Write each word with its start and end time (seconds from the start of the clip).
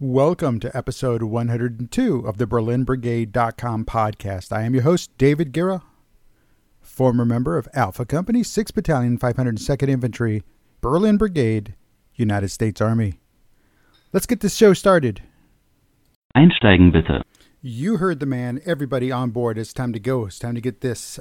Welcome 0.00 0.60
to 0.60 0.76
episode 0.76 1.24
102 1.24 2.20
of 2.20 2.38
the 2.38 2.46
BerlinBrigade.com 2.46 3.84
podcast. 3.84 4.52
I 4.52 4.62
am 4.62 4.72
your 4.72 4.84
host, 4.84 5.10
David 5.18 5.50
Guerra, 5.50 5.82
former 6.80 7.24
member 7.24 7.58
of 7.58 7.66
Alpha 7.74 8.06
Company, 8.06 8.42
6th 8.42 8.74
Battalion, 8.74 9.18
502nd 9.18 9.88
Infantry, 9.88 10.44
Berlin 10.80 11.16
Brigade, 11.16 11.74
United 12.14 12.50
States 12.50 12.80
Army. 12.80 13.18
Let's 14.12 14.26
get 14.26 14.38
this 14.38 14.54
show 14.54 14.72
started. 14.72 15.20
Einsteigen 16.36 16.92
bitte. 16.92 17.24
You 17.60 17.96
heard 17.96 18.20
the 18.20 18.26
man. 18.26 18.60
Everybody 18.64 19.10
on 19.10 19.30
board. 19.30 19.58
It's 19.58 19.72
time 19.72 19.92
to 19.92 19.98
go. 19.98 20.26
It's 20.26 20.38
time 20.38 20.54
to 20.54 20.60
get 20.60 20.80
this 20.80 21.18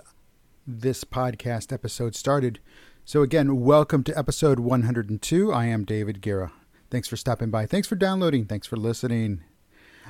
this 0.67 1.03
podcast 1.03 1.73
episode 1.73 2.13
started. 2.13 2.59
So 3.05 3.23
again, 3.23 3.59
welcome 3.59 4.03
to 4.03 4.15
episode 4.15 4.59
102. 4.59 5.51
I 5.51 5.65
am 5.65 5.83
David 5.83 6.21
Guerra. 6.21 6.51
Thanks 6.89 7.07
for 7.07 7.17
stopping 7.17 7.49
by. 7.49 7.65
Thanks 7.65 7.87
for 7.87 7.95
downloading. 7.95 8.45
Thanks 8.45 8.67
for 8.67 8.77
listening. 8.77 9.43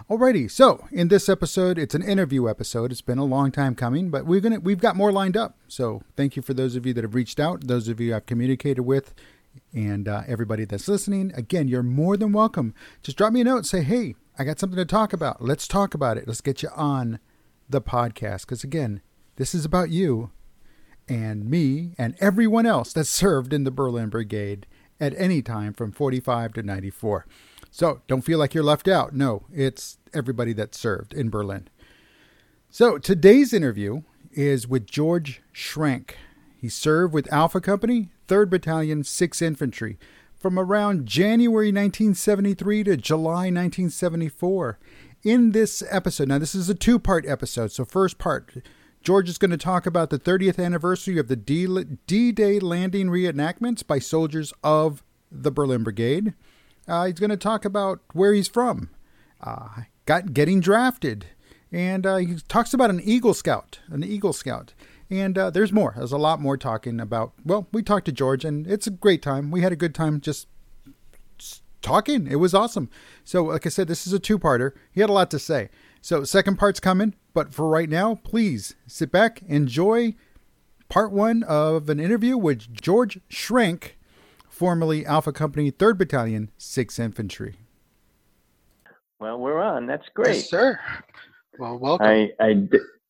Alrighty, 0.09 0.49
so 0.49 0.87
in 0.91 1.07
this 1.07 1.27
episode, 1.27 1.79
it's 1.79 1.95
an 1.95 2.03
interview 2.03 2.47
episode. 2.47 2.91
It's 2.91 3.01
been 3.01 3.17
a 3.17 3.25
long 3.25 3.51
time 3.51 3.73
coming, 3.73 4.09
but 4.09 4.25
we're 4.25 4.39
gonna 4.39 4.59
we've 4.59 4.79
got 4.79 4.95
more 4.95 5.11
lined 5.11 5.35
up. 5.35 5.57
So 5.67 6.03
thank 6.15 6.35
you 6.35 6.43
for 6.43 6.53
those 6.53 6.75
of 6.75 6.85
you 6.85 6.93
that 6.93 7.03
have 7.03 7.15
reached 7.15 7.39
out, 7.39 7.67
those 7.67 7.87
of 7.87 7.99
you 7.99 8.15
I've 8.15 8.27
communicated 8.27 8.83
with, 8.83 9.15
and 9.73 10.07
uh, 10.07 10.21
everybody 10.27 10.65
that's 10.65 10.87
listening. 10.87 11.31
Again, 11.35 11.67
you're 11.67 11.83
more 11.83 12.15
than 12.15 12.31
welcome. 12.31 12.75
Just 13.01 13.17
drop 13.17 13.33
me 13.33 13.41
a 13.41 13.43
note. 13.43 13.57
And 13.57 13.65
say, 13.65 13.81
hey, 13.81 14.15
I 14.37 14.43
got 14.43 14.59
something 14.59 14.77
to 14.77 14.85
talk 14.85 15.13
about. 15.13 15.41
Let's 15.41 15.67
talk 15.67 15.95
about 15.95 16.17
it. 16.17 16.27
Let's 16.27 16.41
get 16.41 16.61
you 16.61 16.69
on 16.75 17.19
the 17.67 17.81
podcast 17.81 18.41
because 18.41 18.63
again, 18.63 19.01
this 19.37 19.55
is 19.55 19.65
about 19.65 19.89
you 19.89 20.31
and 21.09 21.49
me 21.49 21.93
and 21.97 22.15
everyone 22.19 22.65
else 22.65 22.93
that 22.93 23.05
served 23.05 23.51
in 23.51 23.63
the 23.63 23.71
Berlin 23.71 24.09
Brigade 24.09 24.67
at 24.99 25.13
any 25.17 25.41
time 25.41 25.73
from 25.73 25.91
45 25.91 26.53
to 26.53 26.63
94. 26.63 27.25
So 27.71 28.01
don't 28.07 28.21
feel 28.21 28.39
like 28.39 28.53
you're 28.53 28.63
left 28.63 28.87
out. 28.87 29.13
No, 29.13 29.45
it's 29.53 29.97
everybody 30.13 30.53
that 30.53 30.75
served 30.75 31.13
in 31.13 31.29
Berlin. 31.29 31.67
So 32.69 32.97
today's 32.97 33.53
interview 33.53 34.01
is 34.31 34.67
with 34.67 34.85
George 34.85 35.41
Schrenk. 35.53 36.11
He 36.59 36.69
served 36.69 37.13
with 37.13 37.31
Alpha 37.31 37.61
Company, 37.61 38.09
3rd 38.27 38.49
Battalion, 38.49 39.03
6th 39.03 39.41
Infantry 39.41 39.97
from 40.37 40.59
around 40.59 41.05
January 41.05 41.67
1973 41.67 42.83
to 42.83 42.97
July 42.97 43.49
1974. 43.49 44.79
In 45.23 45.51
this 45.51 45.83
episode, 45.89 46.27
now 46.27 46.37
this 46.37 46.55
is 46.55 46.69
a 46.69 46.75
two 46.75 46.99
part 46.99 47.25
episode. 47.27 47.71
So, 47.71 47.83
first 47.85 48.17
part, 48.17 48.53
George 49.01 49.29
is 49.29 49.37
going 49.37 49.51
to 49.51 49.57
talk 49.57 49.85
about 49.85 50.09
the 50.09 50.19
30th 50.19 50.63
anniversary 50.63 51.17
of 51.17 51.27
the 51.27 51.35
D 51.35 52.31
Day 52.31 52.59
landing 52.59 53.07
reenactments 53.07 53.85
by 53.85 53.99
soldiers 53.99 54.53
of 54.63 55.03
the 55.31 55.51
Berlin 55.51 55.83
Brigade. 55.83 56.33
Uh, 56.87 57.05
he's 57.05 57.19
going 57.19 57.29
to 57.29 57.37
talk 57.37 57.65
about 57.65 58.01
where 58.13 58.33
he's 58.33 58.47
from, 58.47 58.89
uh, 59.41 59.81
got 60.05 60.33
getting 60.33 60.59
drafted, 60.59 61.25
and 61.71 62.05
uh, 62.05 62.17
he 62.17 62.35
talks 62.47 62.73
about 62.73 62.89
an 62.89 63.01
Eagle 63.01 63.33
Scout, 63.33 63.79
an 63.89 64.03
Eagle 64.03 64.33
Scout. 64.33 64.73
And 65.09 65.37
uh, 65.37 65.49
there's 65.49 65.71
more. 65.71 65.93
There's 65.95 66.11
a 66.11 66.17
lot 66.17 66.41
more 66.41 66.57
talking 66.57 66.99
about. 66.99 67.33
Well, 67.45 67.67
we 67.71 67.81
talked 67.81 68.05
to 68.07 68.11
George, 68.11 68.43
and 68.43 68.67
it's 68.67 68.87
a 68.87 68.91
great 68.91 69.21
time. 69.21 69.51
We 69.51 69.61
had 69.61 69.71
a 69.71 69.77
good 69.77 69.95
time 69.95 70.19
just 70.19 70.47
talking. 71.81 72.27
It 72.27 72.35
was 72.35 72.53
awesome. 72.53 72.89
So, 73.23 73.45
like 73.45 73.65
I 73.65 73.69
said, 73.69 73.87
this 73.87 74.05
is 74.05 74.13
a 74.13 74.19
two 74.19 74.37
parter. 74.37 74.73
He 74.91 75.01
had 75.01 75.09
a 75.09 75.13
lot 75.13 75.31
to 75.31 75.39
say. 75.39 75.69
So, 76.01 76.23
second 76.25 76.57
part's 76.57 76.81
coming. 76.81 77.15
But 77.37 77.53
for 77.53 77.69
right 77.69 77.87
now, 77.87 78.15
please 78.15 78.73
sit 78.87 79.11
back, 79.11 79.43
enjoy 79.47 80.15
part 80.89 81.11
one 81.11 81.43
of 81.43 81.87
an 81.87 81.99
interview 81.99 82.35
with 82.35 82.73
George 82.73 83.19
Schrenk, 83.29 83.91
formerly 84.49 85.05
Alpha 85.05 85.31
Company, 85.31 85.71
3rd 85.71 85.99
Battalion, 85.99 86.49
6th 86.57 86.99
Infantry. 86.99 87.57
Well, 89.19 89.37
we're 89.37 89.61
on. 89.61 89.85
That's 89.85 90.07
great. 90.15 90.37
Yes, 90.37 90.49
sir. 90.49 90.79
Well, 91.59 91.77
welcome. 91.77 92.07
I, 92.07 92.29
I, 92.39 92.53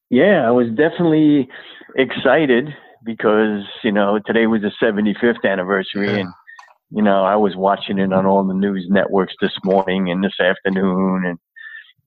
yeah, 0.09 0.45
I 0.45 0.51
was 0.51 0.67
definitely 0.75 1.47
excited 1.95 2.67
because, 3.05 3.63
you 3.85 3.93
know, 3.93 4.19
today 4.25 4.45
was 4.45 4.61
the 4.61 4.73
75th 4.83 5.49
anniversary 5.49 6.07
yeah. 6.07 6.17
and, 6.17 6.33
you 6.91 7.01
know, 7.01 7.23
I 7.23 7.37
was 7.37 7.55
watching 7.55 7.97
it 7.97 8.11
on 8.11 8.25
all 8.25 8.45
the 8.45 8.53
news 8.53 8.87
networks 8.89 9.35
this 9.39 9.57
morning 9.63 10.11
and 10.11 10.21
this 10.21 10.37
afternoon 10.41 11.23
and, 11.25 11.39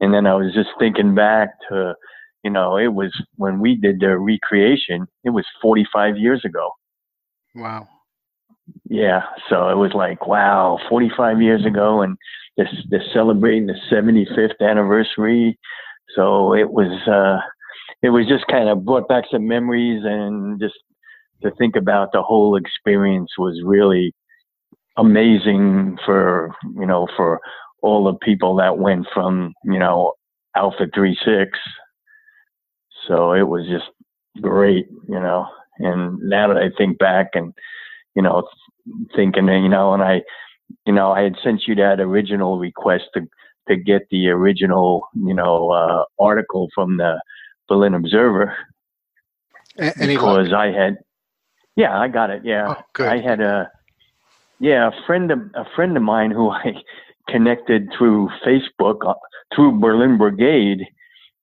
and 0.01 0.15
then 0.15 0.27
I 0.27 0.35
was 0.35 0.53
just 0.55 0.71
thinking 0.79 1.15
back 1.15 1.51
to, 1.69 1.95
you 2.43 2.51
know, 2.51 2.79
it 2.79 2.93
was 2.95 3.13
when 3.37 3.61
we 3.61 3.77
did 3.77 4.01
the 4.01 4.19
recreation, 4.19 5.07
it 5.25 5.31
was 5.31 5.45
45 5.61 6.17
years 6.17 6.43
ago. 6.45 6.71
Wow. 7.55 7.87
Yeah. 8.89 9.23
So 9.49 9.69
it 9.69 9.77
was 9.77 9.93
like, 9.95 10.27
wow, 10.27 10.79
45 10.89 11.43
years 11.43 11.67
ago. 11.67 12.03
And 12.03 12.17
this, 12.57 12.69
they're 12.89 13.05
celebrating 13.13 13.67
the 13.67 13.77
75th 13.91 14.61
anniversary. 14.61 15.59
So 16.15 16.55
it 16.55 16.71
was, 16.71 17.07
uh, 17.07 17.41
it 18.03 18.11
was 18.11 18.27
just 18.27 18.47
kind 18.47 18.69
of 18.69 18.85
brought 18.85 19.09
back 19.09 19.25
some 19.31 19.47
memories 19.47 20.03
and 20.05 20.59
just 20.59 20.75
to 21.43 21.51
think 21.53 21.77
about 21.77 22.13
the 22.13 22.23
whole 22.23 22.57
experience 22.57 23.31
was 23.39 23.61
really 23.65 24.15
amazing 24.97 25.99
for, 26.05 26.55
you 26.75 26.87
know, 26.87 27.07
for 27.17 27.41
all 27.83 28.05
the 28.05 28.19
people 28.19 28.57
that 28.57 28.79
went 28.79 29.07
from, 29.13 29.55
you 29.65 29.79
know, 29.79 30.15
Alpha 30.57 30.87
3 30.93 31.17
6 31.25 31.59
so 33.07 33.33
it 33.33 33.43
was 33.43 33.67
just 33.67 33.91
great, 34.41 34.87
you 35.09 35.21
know. 35.21 35.47
And 35.79 36.19
now 36.21 36.49
that 36.49 36.57
I 36.57 36.71
think 36.77 36.99
back 36.99 37.31
and, 37.35 37.53
you 38.15 38.23
know, 38.23 38.49
thinking, 39.17 39.49
you 39.49 39.69
know, 39.69 39.95
and 39.95 40.03
I, 40.03 40.23
you 40.87 40.93
know, 40.93 41.13
I 41.13 41.23
had 41.23 41.37
sent 41.43 41.63
you 41.67 41.75
that 41.77 42.01
original 42.01 42.59
request 42.59 43.05
to 43.15 43.27
to 43.69 43.77
get 43.77 44.03
the 44.11 44.29
original, 44.29 45.09
you 45.15 45.35
know, 45.35 45.71
uh, 45.71 46.05
article 46.19 46.69
from 46.75 46.97
the 46.97 47.21
Berlin 47.69 47.95
Observer. 47.95 48.57
Because 49.77 50.49
luck? 50.49 50.61
I 50.61 50.67
had, 50.73 50.99
yeah, 51.77 51.99
I 51.99 52.09
got 52.09 52.31
it. 52.31 52.43
Yeah, 52.45 52.75
oh. 52.99 53.05
I 53.05 53.19
had 53.19 53.41
a, 53.41 53.71
yeah, 54.59 54.89
a 54.89 55.07
friend 55.07 55.31
of 55.31 55.39
a 55.55 55.65
friend 55.77 55.97
of 55.97 56.03
mine 56.03 56.31
who 56.31 56.51
I 56.51 56.75
connected 57.31 57.89
through 57.97 58.29
Facebook 58.47 58.99
uh, 59.07 59.15
through 59.55 59.81
Berlin 59.81 60.19
Brigade 60.19 60.87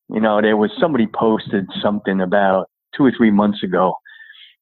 you 0.09 0.22
know, 0.22 0.42
there 0.42 0.58
was 0.58 0.72
somebody 0.80 1.08
posted 1.08 1.68
something 1.81 2.22
about 2.22 2.70
two 2.96 3.06
or 3.06 3.12
three 3.16 3.31
months 3.31 3.62
ago, 3.64 3.94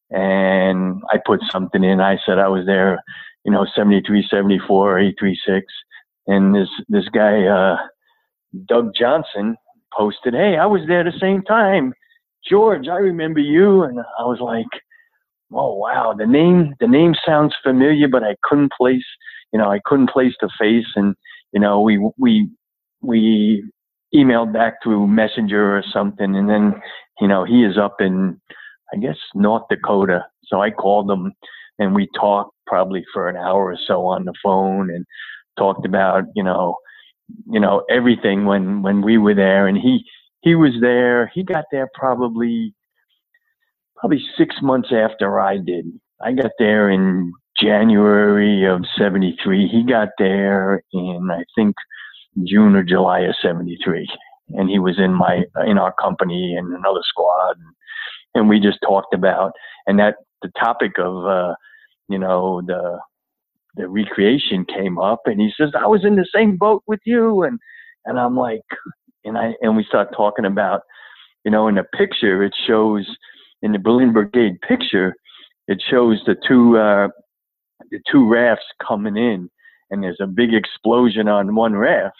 and 0.10 1.02
I 1.12 1.18
put 1.24 1.40
something 1.52 1.84
in. 1.84 2.02
I 2.02 2.18
said 2.26 2.40
I 2.40 2.48
was 2.48 2.66
there, 2.66 3.00
you 3.44 3.52
know, 3.52 3.66
73, 3.76 4.26
74, 4.30 5.00
836, 5.00 5.66
and 6.28 6.56
this 6.56 6.70
this 6.90 7.08
guy, 7.10 7.46
uh, 7.46 7.78
Doug 8.68 8.92
Johnson, 8.96 9.56
posted, 9.96 10.34
"Hey, 10.34 10.58
I 10.58 10.66
was 10.66 10.82
there 10.88 11.02
at 11.02 11.14
the 11.14 11.20
same 11.20 11.44
time, 11.44 11.94
George. 12.50 12.88
I 12.88 12.98
remember 12.98 13.40
you." 13.40 13.84
And 13.84 14.00
I 14.00 14.24
was 14.24 14.40
like, 14.40 14.82
"Oh 15.54 15.76
wow, 15.76 16.14
the 16.18 16.26
name 16.26 16.74
the 16.80 16.88
name 16.88 17.14
sounds 17.24 17.54
familiar, 17.62 18.08
but 18.08 18.24
I 18.24 18.36
couldn't 18.42 18.72
place, 18.76 19.06
you 19.54 19.60
know, 19.60 19.72
I 19.72 19.80
couldn't 19.86 20.10
place 20.12 20.34
the 20.42 20.50
face." 20.60 20.88
And 20.96 21.16
you 21.54 21.60
know, 21.60 21.82
we 21.82 22.00
we 22.18 22.50
we 23.02 23.64
emailed 24.16 24.54
back 24.54 24.76
through 24.84 25.08
Messenger 25.08 25.78
or 25.78 25.84
something, 25.94 26.36
and 26.36 26.50
then 26.50 26.82
you 27.22 27.28
know 27.28 27.44
he 27.46 27.64
is 27.64 27.78
up 27.78 27.98
in 28.02 28.40
I 28.94 28.98
guess 28.98 29.18
North 29.36 29.64
Dakota. 29.70 30.26
So 30.46 30.62
I 30.62 30.72
called 30.72 31.10
him, 31.12 31.34
and 31.80 31.96
we 31.96 32.10
talked 32.20 32.54
probably 32.68 33.06
for 33.14 33.30
an 33.30 33.38
hour 33.38 33.66
or 33.72 33.78
so 33.88 34.06
on 34.06 34.26
the 34.26 34.34
phone, 34.44 34.90
and 34.92 35.06
talked 35.58 35.86
about 35.86 36.26
you 36.36 36.44
know 36.44 36.78
you 37.52 37.60
know 37.60 37.84
everything 37.90 38.46
when 38.46 38.82
when 38.84 39.02
we 39.02 39.18
were 39.18 39.36
there, 39.36 39.68
and 39.68 39.78
he 39.78 40.04
he 40.42 40.56
was 40.56 40.74
there. 40.82 41.32
He 41.34 41.44
got 41.44 41.66
there 41.72 41.90
probably 41.94 42.74
probably 43.98 44.24
six 44.38 44.56
months 44.62 44.90
after 44.94 45.40
I 45.40 45.58
did. 45.58 45.86
I 46.22 46.34
got 46.34 46.52
there 46.60 46.90
in 46.90 47.34
January 47.62 48.66
of 48.66 48.86
'73. 48.98 49.68
He 49.68 49.84
got 49.84 50.10
there 50.18 50.84
in 50.94 51.30
I 51.32 51.44
think 51.56 51.76
June 52.44 52.76
or 52.76 52.84
July 52.84 53.22
of 53.22 53.36
'73, 53.42 54.08
and 54.50 54.70
he 54.70 54.80
was 54.80 55.00
in 55.00 55.14
my 55.14 55.44
in 55.66 55.78
our 55.78 55.94
company 55.94 56.56
and 56.58 56.74
another 56.74 57.02
squad, 57.04 57.58
and, 57.58 57.76
and 58.36 58.50
we 58.50 58.60
just 58.60 58.80
talked 58.82 59.14
about 59.14 59.54
and 59.88 60.00
that 60.00 60.16
the 60.42 60.52
topic 60.60 60.94
of 61.00 61.26
uh, 61.26 61.56
you 62.10 62.20
know 62.20 62.62
the 62.66 63.00
the 63.76 63.88
recreation 63.88 64.66
came 64.66 64.98
up, 64.98 65.22
and 65.26 65.40
he 65.40 65.52
says 65.58 65.72
I 65.78 65.88
was 65.88 66.06
in 66.06 66.16
the 66.16 66.28
same 66.34 66.58
boat 66.58 66.84
with 66.88 67.02
you, 67.06 67.44
and 67.44 67.60
and 68.06 68.20
I'm 68.20 68.38
like, 68.38 68.62
and 69.24 69.38
I 69.38 69.54
and 69.62 69.76
we 69.76 69.84
start 69.84 70.10
talking 70.16 70.46
about, 70.46 70.82
you 71.44 71.52
know, 71.52 71.68
in 71.68 71.76
the 71.76 71.84
picture 71.84 72.44
it 72.44 72.54
shows 72.68 73.08
in 73.62 73.72
the 73.72 73.80
Berlin 73.80 74.14
Brigade 74.14 74.60
picture, 74.68 75.16
it 75.68 75.82
shows 75.90 76.22
the 76.26 76.36
two 76.48 76.78
uh, 76.78 77.08
the 77.92 78.00
two 78.12 78.28
rafts 78.28 78.66
coming 78.86 79.18
in, 79.18 79.50
and 79.90 80.04
there's 80.04 80.20
a 80.22 80.28
big 80.28 80.54
explosion 80.54 81.28
on 81.28 81.56
one 81.56 81.76
raft, 81.76 82.16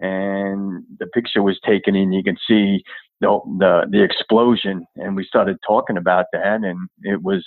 and 0.00 0.84
the 0.98 1.06
picture 1.06 1.42
was 1.42 1.58
taken 1.64 1.94
and 1.94 2.14
you 2.14 2.22
can 2.22 2.36
see 2.46 2.82
the, 3.22 3.40
the 3.58 3.86
the 3.90 4.02
explosion 4.02 4.86
and 4.96 5.16
we 5.16 5.24
started 5.24 5.56
talking 5.66 5.96
about 5.96 6.26
that 6.34 6.60
and 6.62 6.90
it 7.00 7.22
was 7.22 7.42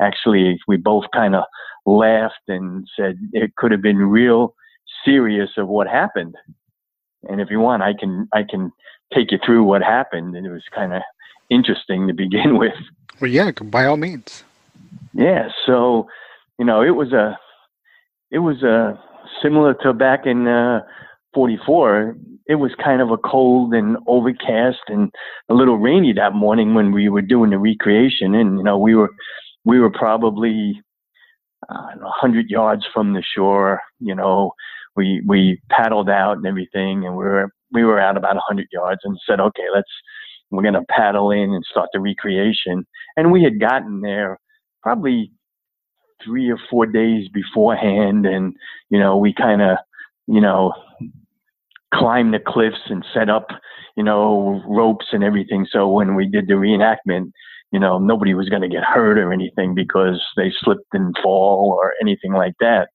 actually 0.00 0.58
we 0.66 0.76
both 0.76 1.04
kind 1.14 1.36
of 1.36 1.44
laughed 1.86 2.34
and 2.48 2.84
said 2.98 3.16
it 3.32 3.54
could 3.54 3.70
have 3.70 3.80
been 3.80 3.98
real 3.98 4.56
serious 5.04 5.50
of 5.56 5.68
what 5.68 5.86
happened. 5.86 6.34
And 7.28 7.40
if 7.40 7.50
you 7.50 7.60
want, 7.60 7.82
I 7.82 7.94
can 7.94 8.28
I 8.32 8.42
can 8.42 8.72
take 9.12 9.30
you 9.32 9.38
through 9.44 9.64
what 9.64 9.82
happened. 9.82 10.36
And 10.36 10.46
it 10.46 10.50
was 10.50 10.64
kind 10.74 10.92
of 10.92 11.02
interesting 11.50 12.06
to 12.08 12.14
begin 12.14 12.58
with. 12.58 12.74
Well, 13.20 13.30
yeah, 13.30 13.50
by 13.52 13.86
all 13.86 13.96
means. 13.96 14.44
Yeah. 15.12 15.48
So, 15.66 16.08
you 16.58 16.64
know, 16.64 16.82
it 16.82 16.90
was 16.90 17.12
a 17.12 17.38
it 18.30 18.38
was 18.38 18.62
a 18.62 18.98
similar 19.42 19.74
to 19.82 19.92
back 19.92 20.26
in 20.26 20.46
uh, 20.46 20.80
44. 21.34 22.16
It 22.46 22.56
was 22.56 22.72
kind 22.82 23.00
of 23.00 23.10
a 23.10 23.16
cold 23.16 23.72
and 23.74 23.96
overcast 24.06 24.80
and 24.88 25.10
a 25.48 25.54
little 25.54 25.78
rainy 25.78 26.12
that 26.12 26.34
morning 26.34 26.74
when 26.74 26.92
we 26.92 27.08
were 27.08 27.22
doing 27.22 27.50
the 27.50 27.58
recreation. 27.58 28.34
And 28.34 28.58
you 28.58 28.64
know, 28.64 28.78
we 28.78 28.94
were 28.94 29.10
we 29.64 29.80
were 29.80 29.90
probably 29.90 30.80
uh, 31.68 31.96
100 31.98 32.50
yards 32.50 32.84
from 32.92 33.14
the 33.14 33.22
shore. 33.22 33.80
You 33.98 34.14
know, 34.14 34.52
we 34.96 35.22
we 35.26 35.60
paddled 35.70 36.10
out 36.10 36.36
and 36.36 36.46
everything, 36.46 37.06
and 37.06 37.16
we 37.16 37.24
were 37.24 37.50
we 37.72 37.84
were 37.84 38.00
out 38.00 38.16
about 38.16 38.36
a 38.36 38.44
100 38.48 38.68
yards 38.72 39.00
and 39.04 39.18
said, 39.26 39.40
okay, 39.40 39.66
let's 39.74 39.90
we're 40.50 40.62
going 40.62 40.74
to 40.74 40.84
paddle 40.88 41.30
in 41.30 41.52
and 41.52 41.64
start 41.68 41.88
the 41.92 42.00
recreation. 42.00 42.86
And 43.16 43.32
we 43.32 43.42
had 43.42 43.58
gotten 43.58 44.00
there 44.00 44.38
probably 44.82 45.32
three 46.22 46.50
or 46.50 46.58
four 46.70 46.86
days 46.86 47.28
beforehand, 47.28 48.26
and 48.26 48.54
you 48.90 48.98
know, 48.98 49.16
we 49.16 49.32
kind 49.32 49.62
of 49.62 49.78
you 50.26 50.40
know 50.40 50.72
climbed 51.92 52.34
the 52.34 52.40
cliffs 52.40 52.80
and 52.86 53.04
set 53.14 53.28
up 53.28 53.48
you 53.96 54.02
know 54.02 54.62
ropes 54.66 55.06
and 55.12 55.24
everything. 55.24 55.66
So 55.70 55.88
when 55.88 56.14
we 56.14 56.26
did 56.28 56.48
the 56.48 56.54
reenactment, 56.54 57.30
you 57.74 57.80
know, 57.80 57.98
nobody 57.98 58.34
was 58.34 58.48
going 58.48 58.62
to 58.62 58.68
get 58.68 58.84
hurt 58.84 59.18
or 59.18 59.32
anything 59.32 59.74
because 59.74 60.22
they 60.36 60.52
slipped 60.60 60.92
and 60.92 61.12
fall 61.20 61.76
or 61.76 61.94
anything 62.00 62.32
like 62.32 62.54
that. 62.60 62.88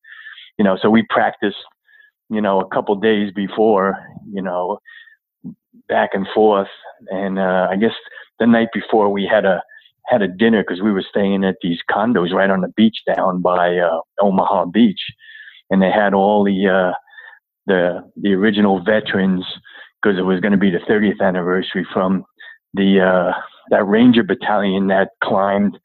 You 0.57 0.63
know, 0.63 0.77
so 0.81 0.89
we 0.89 1.05
practiced, 1.09 1.57
you 2.29 2.39
know, 2.39 2.61
a 2.61 2.69
couple 2.69 2.95
days 2.95 3.33
before, 3.33 3.97
you 4.31 4.41
know, 4.41 4.79
back 5.89 6.11
and 6.13 6.25
forth. 6.33 6.69
And 7.09 7.39
uh, 7.39 7.67
I 7.69 7.75
guess 7.75 7.91
the 8.39 8.47
night 8.47 8.69
before 8.73 9.09
we 9.09 9.25
had 9.29 9.43
a 9.43 9.61
had 10.09 10.21
a 10.21 10.27
dinner 10.27 10.63
because 10.63 10.81
we 10.81 10.91
were 10.91 11.05
staying 11.07 11.43
at 11.43 11.57
these 11.61 11.79
condos 11.89 12.33
right 12.33 12.49
on 12.49 12.61
the 12.61 12.73
beach 12.75 12.97
down 13.15 13.41
by 13.41 13.77
uh, 13.77 13.99
Omaha 14.21 14.65
Beach, 14.65 15.01
and 15.69 15.81
they 15.81 15.91
had 15.91 16.13
all 16.13 16.43
the 16.43 16.67
uh, 16.67 16.93
the 17.67 18.11
the 18.17 18.33
original 18.33 18.83
veterans 18.83 19.45
because 20.01 20.17
it 20.17 20.23
was 20.23 20.39
going 20.39 20.51
to 20.51 20.57
be 20.57 20.71
the 20.71 20.79
30th 20.79 21.21
anniversary 21.21 21.85
from 21.93 22.23
the 22.73 22.99
uh, 23.01 23.39
that 23.69 23.85
Ranger 23.85 24.23
battalion 24.23 24.87
that 24.87 25.09
climbed, 25.23 25.77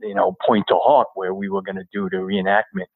you 0.00 0.14
know, 0.14 0.34
Pointe 0.46 0.66
du 0.68 0.78
Hoc 0.82 1.08
where 1.14 1.34
we 1.34 1.48
were 1.48 1.62
going 1.62 1.76
to 1.76 1.86
do 1.92 2.08
the 2.10 2.18
reenactment. 2.18 2.86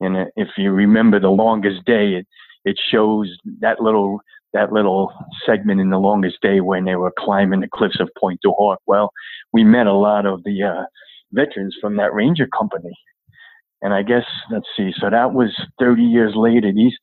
And 0.00 0.30
if 0.36 0.48
you 0.56 0.72
remember 0.72 1.20
the 1.20 1.28
longest 1.28 1.84
day, 1.84 2.14
it 2.14 2.26
it 2.64 2.76
shows 2.90 3.30
that 3.60 3.80
little 3.80 4.20
that 4.56 4.72
little 4.72 5.12
segment 5.44 5.80
in 5.80 5.90
the 5.90 5.98
longest 5.98 6.38
day 6.42 6.60
when 6.60 6.84
they 6.84 6.96
were 6.96 7.12
climbing 7.18 7.60
the 7.60 7.68
cliffs 7.72 8.00
of 8.00 8.08
Pointe 8.18 8.40
du 8.42 8.52
Hoc. 8.58 8.78
Well, 8.86 9.10
we 9.52 9.64
met 9.64 9.86
a 9.86 9.92
lot 9.92 10.26
of 10.26 10.42
the 10.44 10.62
uh, 10.62 10.84
veterans 11.32 11.76
from 11.80 11.96
that 11.96 12.14
Ranger 12.14 12.48
company, 12.56 12.94
and 13.82 13.94
I 13.94 14.02
guess 14.02 14.24
let's 14.50 14.68
see. 14.76 14.92
So 14.98 15.10
that 15.10 15.32
was 15.32 15.50
30 15.78 16.02
years 16.02 16.32
later. 16.34 16.72
These 16.72 16.96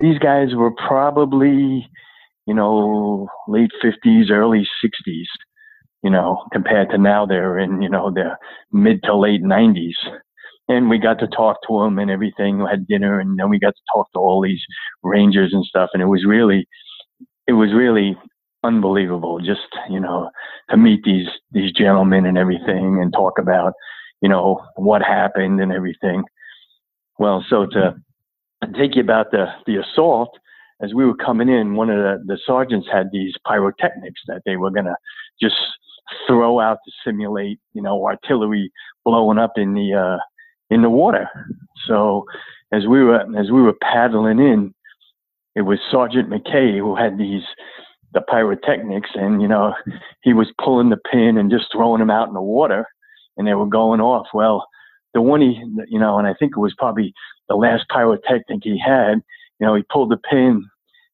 these 0.00 0.18
guys 0.18 0.54
were 0.54 0.72
probably 0.72 1.88
you 2.46 2.54
know 2.54 3.28
late 3.48 3.70
50s, 3.82 4.30
early 4.30 4.66
60s 4.84 5.26
you 6.06 6.10
know, 6.10 6.44
compared 6.52 6.88
to 6.90 6.98
now 6.98 7.26
they're 7.26 7.58
in, 7.58 7.82
you 7.82 7.88
know, 7.88 8.12
their 8.12 8.38
mid 8.70 9.02
to 9.02 9.16
late 9.16 9.42
90s. 9.42 9.96
And 10.68 10.88
we 10.88 10.98
got 10.98 11.18
to 11.18 11.26
talk 11.26 11.58
to 11.66 11.80
them 11.80 11.98
and 11.98 12.12
everything. 12.12 12.58
We 12.58 12.70
had 12.70 12.86
dinner, 12.86 13.18
and 13.18 13.36
then 13.36 13.50
we 13.50 13.58
got 13.58 13.74
to 13.74 13.82
talk 13.92 14.12
to 14.12 14.20
all 14.20 14.40
these 14.40 14.62
rangers 15.02 15.52
and 15.52 15.64
stuff. 15.64 15.90
And 15.92 16.00
it 16.00 16.06
was 16.06 16.24
really, 16.24 16.68
it 17.46 17.52
was 17.52 17.72
really 17.72 18.16
unbelievable 18.64 19.38
just 19.38 19.68
you 19.88 20.00
know 20.00 20.30
to 20.70 20.76
meet 20.76 21.02
these 21.04 21.28
these 21.52 21.72
gentlemen 21.72 22.26
and 22.26 22.38
everything 22.38 23.00
and 23.00 23.12
talk 23.12 23.38
about 23.38 23.72
you 24.20 24.28
know 24.28 24.60
what 24.76 25.02
happened 25.02 25.60
and 25.60 25.72
everything 25.72 26.24
well 27.18 27.44
so 27.48 27.66
to 27.66 27.94
take 28.76 28.96
you 28.96 29.02
about 29.02 29.30
the 29.30 29.46
the 29.66 29.76
assault 29.76 30.36
as 30.82 30.92
we 30.94 31.06
were 31.06 31.16
coming 31.16 31.48
in 31.48 31.76
one 31.76 31.90
of 31.90 31.98
the 31.98 32.22
the 32.26 32.38
sergeants 32.44 32.88
had 32.90 33.08
these 33.12 33.34
pyrotechnics 33.46 34.20
that 34.26 34.42
they 34.44 34.56
were 34.56 34.70
going 34.70 34.86
to 34.86 34.96
just 35.40 35.56
throw 36.26 36.60
out 36.60 36.78
to 36.84 36.92
simulate, 37.04 37.58
you 37.72 37.82
know, 37.82 38.04
artillery 38.04 38.70
blowing 39.04 39.38
up 39.38 39.52
in 39.56 39.74
the 39.74 39.94
uh, 39.94 40.18
in 40.70 40.82
the 40.82 40.90
water. 40.90 41.28
So 41.86 42.24
as 42.72 42.86
we 42.86 43.02
were 43.02 43.20
as 43.38 43.50
we 43.50 43.62
were 43.62 43.76
paddling 43.82 44.38
in, 44.38 44.74
it 45.56 45.62
was 45.62 45.78
Sergeant 45.90 46.28
McKay 46.30 46.78
who 46.78 46.94
had 46.94 47.18
these 47.18 47.42
the 48.12 48.20
pyrotechnics, 48.20 49.10
and 49.14 49.42
you 49.42 49.48
know, 49.48 49.74
he 50.22 50.32
was 50.32 50.46
pulling 50.62 50.90
the 50.90 50.98
pin 51.10 51.36
and 51.36 51.50
just 51.50 51.66
throwing 51.72 51.98
them 51.98 52.10
out 52.10 52.28
in 52.28 52.34
the 52.34 52.40
water, 52.40 52.86
and 53.36 53.46
they 53.46 53.54
were 53.54 53.66
going 53.66 54.00
off. 54.00 54.28
Well, 54.32 54.66
the 55.14 55.22
one 55.22 55.40
he, 55.40 55.60
you 55.88 55.98
know, 55.98 56.18
and 56.18 56.26
I 56.26 56.34
think 56.34 56.52
it 56.56 56.60
was 56.60 56.74
probably 56.78 57.12
the 57.48 57.56
last 57.56 57.86
pyrotechnic 57.88 58.60
he 58.62 58.78
had. 58.78 59.22
You 59.58 59.66
know, 59.66 59.74
he 59.74 59.82
pulled 59.90 60.10
the 60.10 60.18
pin, 60.30 60.64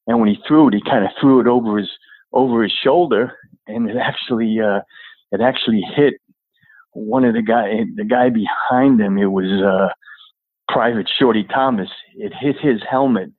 and 0.07 0.19
when 0.19 0.29
he 0.29 0.37
threw 0.47 0.67
it, 0.67 0.73
he 0.73 0.81
kind 0.81 1.05
of 1.05 1.11
threw 1.19 1.39
it 1.39 1.47
over 1.47 1.77
his 1.77 1.89
over 2.33 2.63
his 2.63 2.73
shoulder, 2.83 3.33
and 3.67 3.89
it 3.89 3.97
actually 3.97 4.59
uh, 4.59 4.81
it 5.31 5.41
actually 5.41 5.81
hit 5.95 6.15
one 6.91 7.23
of 7.23 7.33
the 7.33 7.41
guy 7.41 7.83
the 7.95 8.05
guy 8.05 8.29
behind 8.29 8.99
him. 8.99 9.17
It 9.17 9.31
was 9.31 9.61
uh, 9.61 9.93
Private 10.71 11.09
Shorty 11.17 11.45
Thomas. 11.45 11.89
It 12.15 12.33
hit 12.39 12.57
his 12.61 12.81
helmet 12.89 13.31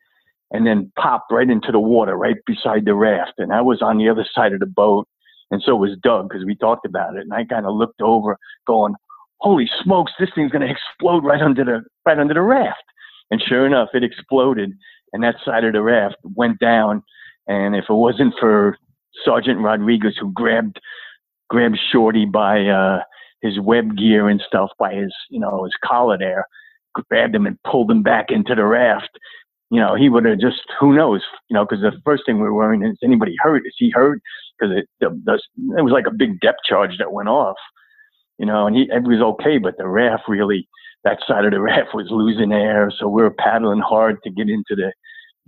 and 0.54 0.64
then 0.64 0.90
popped 0.96 1.32
right 1.32 1.50
into 1.50 1.72
the 1.72 1.80
water 1.80 2.16
right 2.16 2.36
beside 2.46 2.84
the 2.84 2.94
raft. 2.94 3.32
And 3.38 3.52
I 3.52 3.60
was 3.60 3.82
on 3.82 3.98
the 3.98 4.08
other 4.08 4.24
side 4.32 4.52
of 4.52 4.60
the 4.60 4.66
boat, 4.66 5.08
and 5.50 5.60
so 5.60 5.74
was 5.74 5.98
Doug 6.00 6.28
because 6.28 6.44
we 6.46 6.54
talked 6.54 6.86
about 6.86 7.16
it. 7.16 7.22
And 7.22 7.34
I 7.34 7.44
kind 7.44 7.66
of 7.66 7.74
looked 7.74 8.00
over, 8.00 8.38
going, 8.64 8.94
"Holy 9.38 9.68
smokes, 9.82 10.12
this 10.18 10.30
thing's 10.32 10.52
going 10.52 10.66
to 10.66 10.72
explode 10.72 11.24
right 11.24 11.42
under 11.42 11.64
the 11.64 11.82
right 12.06 12.20
under 12.20 12.34
the 12.34 12.40
raft!" 12.40 12.84
And 13.32 13.42
sure 13.42 13.66
enough, 13.66 13.88
it 13.94 14.04
exploded, 14.04 14.70
and 15.12 15.24
that 15.24 15.34
side 15.44 15.64
of 15.64 15.72
the 15.72 15.82
raft 15.82 16.16
went 16.22 16.60
down. 16.60 17.02
And 17.48 17.74
if 17.74 17.86
it 17.90 17.94
wasn't 17.94 18.34
for 18.38 18.78
Sergeant 19.24 19.58
Rodriguez 19.58 20.16
who 20.20 20.32
grabbed 20.32 20.78
grabbed 21.50 21.80
Shorty 21.90 22.26
by 22.26 22.66
uh, 22.66 23.00
his 23.42 23.58
web 23.58 23.96
gear 23.96 24.28
and 24.28 24.40
stuff, 24.46 24.70
by 24.78 24.94
his 24.94 25.12
you 25.30 25.40
know 25.40 25.64
his 25.64 25.74
collar 25.84 26.16
there, 26.16 26.46
grabbed 27.10 27.34
him 27.34 27.44
and 27.44 27.60
pulled 27.64 27.90
him 27.90 28.04
back 28.04 28.26
into 28.30 28.54
the 28.54 28.64
raft. 28.64 29.10
You 29.74 29.80
know, 29.80 29.96
he 29.96 30.08
would 30.08 30.24
have 30.24 30.38
just 30.38 30.62
who 30.78 30.94
knows, 30.94 31.22
you 31.50 31.54
know, 31.54 31.64
because 31.64 31.80
the 31.82 31.90
first 32.04 32.22
thing 32.24 32.36
we 32.36 32.42
were 32.42 32.54
worrying 32.54 32.84
is 32.84 32.96
anybody 33.02 33.34
hurt? 33.40 33.62
Is 33.66 33.74
he 33.76 33.90
hurt? 33.90 34.20
Because 34.56 34.76
it 34.76 34.86
the, 35.00 35.10
the, 35.24 35.34
it 35.76 35.82
was 35.82 35.92
like 35.92 36.06
a 36.06 36.14
big 36.14 36.38
depth 36.40 36.60
charge 36.64 36.96
that 36.98 37.12
went 37.12 37.28
off. 37.28 37.56
You 38.38 38.46
know, 38.46 38.68
and 38.68 38.76
he 38.76 38.82
it 38.82 39.02
was 39.02 39.20
okay, 39.20 39.58
but 39.58 39.76
the 39.76 39.88
raft 39.88 40.22
really 40.28 40.68
that 41.02 41.18
side 41.26 41.44
of 41.44 41.50
the 41.50 41.60
raft 41.72 41.92
was 41.92 42.06
losing 42.10 42.52
air, 42.52 42.92
so 42.96 43.08
we 43.08 43.20
were 43.20 43.34
paddling 43.36 43.80
hard 43.80 44.22
to 44.22 44.30
get 44.30 44.48
into 44.48 44.76
the 44.76 44.92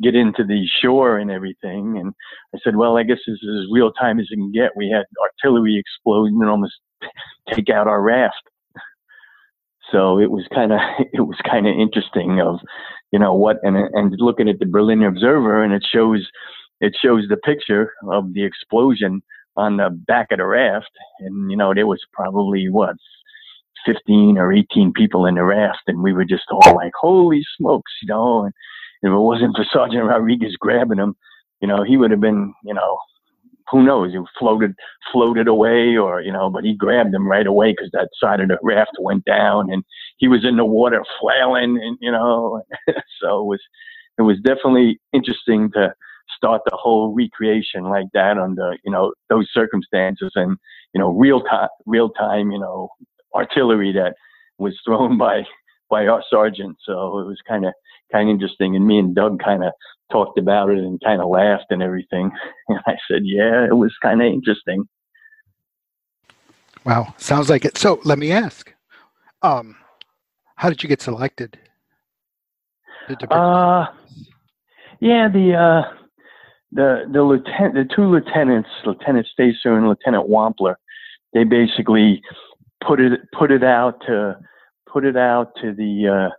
get 0.03 0.17
into 0.17 0.43
the 0.45 0.67
shore 0.83 1.19
and 1.19 1.31
everything. 1.31 1.97
And 1.97 2.13
I 2.53 2.59
said, 2.65 2.75
well, 2.75 2.97
I 2.97 3.05
guess 3.05 3.19
this 3.29 3.39
is 3.41 3.63
as 3.63 3.73
real 3.73 3.93
time 3.93 4.19
as 4.19 4.27
it 4.29 4.35
can 4.35 4.51
get. 4.51 4.77
We 4.77 4.91
had 4.91 5.05
artillery 5.23 5.79
exploding 5.79 6.41
and 6.41 6.51
almost 6.51 6.75
take 7.55 7.71
out 7.71 7.87
our 7.87 8.03
raft. 8.03 8.43
So 9.93 10.19
it 10.19 10.31
was 10.31 10.45
kind 10.53 10.73
of 10.73 10.81
it 11.13 11.21
was 11.21 11.39
kind 11.49 11.69
of 11.69 11.75
interesting 11.79 12.41
of 12.41 12.59
you 13.13 13.19
know 13.19 13.35
what 13.35 13.59
and 13.63 13.77
and 13.77 14.15
looking 14.19 14.49
at 14.49 14.59
the 14.59 14.67
Berlin 14.67 15.03
Observer 15.03 15.63
and 15.63 15.73
it 15.73 15.85
shows 15.91 16.27
it 16.81 16.97
shows 17.01 17.25
the 17.29 17.37
picture 17.39 17.93
of 18.11 18.35
the 18.35 18.45
explosion 18.45 19.23
on 19.57 19.79
the 19.79 19.89
back 19.91 20.29
of 20.31 20.39
the 20.39 20.47
raft. 20.47 20.91
And 21.21 21.51
you 21.51 21.57
know 21.57 21.73
there 21.75 21.87
was 21.87 22.01
probably 22.13 22.69
what 22.69 22.97
15 23.85 24.37
or 24.39 24.53
18 24.53 24.93
people 24.93 25.27
in 25.27 25.37
the 25.37 25.45
raft 25.45 25.83
and 25.87 26.03
we 26.03 26.13
were 26.13 26.25
just 26.25 26.45
all 26.51 26.75
like 26.75 26.93
holy 27.01 27.45
smokes 27.57 27.93
you 28.03 28.09
know? 28.09 28.45
And 28.45 28.53
if 29.03 29.09
it 29.11 29.17
wasn't 29.17 29.57
for 29.57 29.65
Sergeant 29.71 30.05
Rodriguez 30.05 30.57
grabbing 30.59 30.99
him, 30.99 31.15
you 31.61 31.69
know, 31.69 31.85
he 31.85 31.97
would 31.97 32.11
have 32.11 32.21
been, 32.21 32.53
you 32.65 32.75
know, 32.75 32.99
who 33.71 33.83
knows? 33.83 34.13
He 34.13 34.19
floated, 34.39 34.75
floated 35.13 35.49
away, 35.49 35.97
or 35.97 36.21
you 36.21 36.33
know, 36.33 36.51
but 36.51 36.65
he 36.65 36.75
grabbed 36.75 37.15
him 37.15 37.27
right 37.29 37.47
away 37.47 37.73
because 37.73 37.91
that 37.93 38.09
side 38.21 38.41
of 38.41 38.49
the 38.49 38.59
raft 38.63 38.97
went 39.01 39.25
down, 39.25 39.71
and 39.71 39.85
he 40.19 40.29
was 40.29 40.45
in 40.45 40.57
the 40.57 40.65
water 40.65 41.05
flailing, 41.21 41.79
and 41.83 41.99
you 42.01 42.13
know, 42.13 42.63
so 43.21 43.41
it 43.41 43.45
was, 43.45 43.61
it 44.19 44.23
was 44.23 44.39
definitely 44.45 45.01
interesting 45.13 45.71
to 45.75 45.95
start 46.37 46.63
the 46.65 46.77
whole 46.77 47.15
recreation 47.15 47.85
like 47.85 48.07
that 48.13 48.39
under 48.39 48.77
you 48.85 48.93
know 48.93 49.13
those 49.29 49.49
circumstances, 49.53 50.33
and 50.35 50.57
you 50.97 51.01
know, 51.01 51.11
real 51.11 51.43
time, 51.43 51.69
real 51.85 52.09
time, 52.09 52.51
you 52.51 52.59
know, 52.59 52.89
artillery 53.35 53.93
that 53.93 54.15
was 54.59 54.75
thrown 54.85 55.19
by 55.27 55.43
by 55.91 56.07
our 56.07 56.23
sergeant. 56.29 56.77
So 56.85 57.19
it 57.19 57.27
was 57.27 57.39
kind 57.47 57.65
of 57.65 57.73
kind 58.13 58.29
of 58.29 58.35
interesting. 58.35 58.77
And 58.77 58.87
me 58.87 58.99
and 58.99 59.15
Doug 59.15 59.43
kind 59.43 59.65
of 59.65 59.73
talked 60.11 60.39
about 60.39 60.71
it 60.71 60.79
and 60.79 61.01
kind 61.03 61.21
of 61.21 61.29
laughed 61.29 61.67
and 61.71 61.83
everything. 61.83 62.31
And 62.69 62.81
I 62.87 62.97
said, 63.09 63.23
yeah, 63.25 63.65
it 63.65 63.77
was 63.77 63.95
kind 64.03 64.21
of 64.21 64.27
interesting. 64.27 64.89
Wow, 66.85 67.15
sounds 67.17 67.49
like 67.49 67.65
it. 67.65 67.79
So 67.79 68.01
let 68.05 68.19
me 68.19 68.33
ask, 68.33 68.73
um, 69.43 69.77
how 70.57 70.69
did 70.69 70.83
you 70.83 70.89
get 70.89 71.01
selected? 71.01 71.59
Uh, 73.31 73.87
yeah, 75.01 75.29
the 75.29 75.55
uh, 75.55 75.95
the 76.73 77.05
the 77.13 77.23
lieutenant, 77.23 77.75
the 77.75 77.95
two 77.95 78.05
lieutenants, 78.05 78.69
Lieutenant 78.85 79.27
Stacer 79.27 79.77
and 79.77 79.89
Lieutenant 79.89 80.29
Wampler, 80.29 80.77
they 81.33 81.45
basically 81.45 82.23
put 82.87 83.01
it 83.01 83.21
put 83.33 83.51
it 83.51 83.63
out 83.63 84.01
to 84.07 84.39
put 84.97 85.05
it 85.05 85.17
out 85.17 85.53
to 85.61 85.75
the 85.75 86.09
uh, 86.09 86.35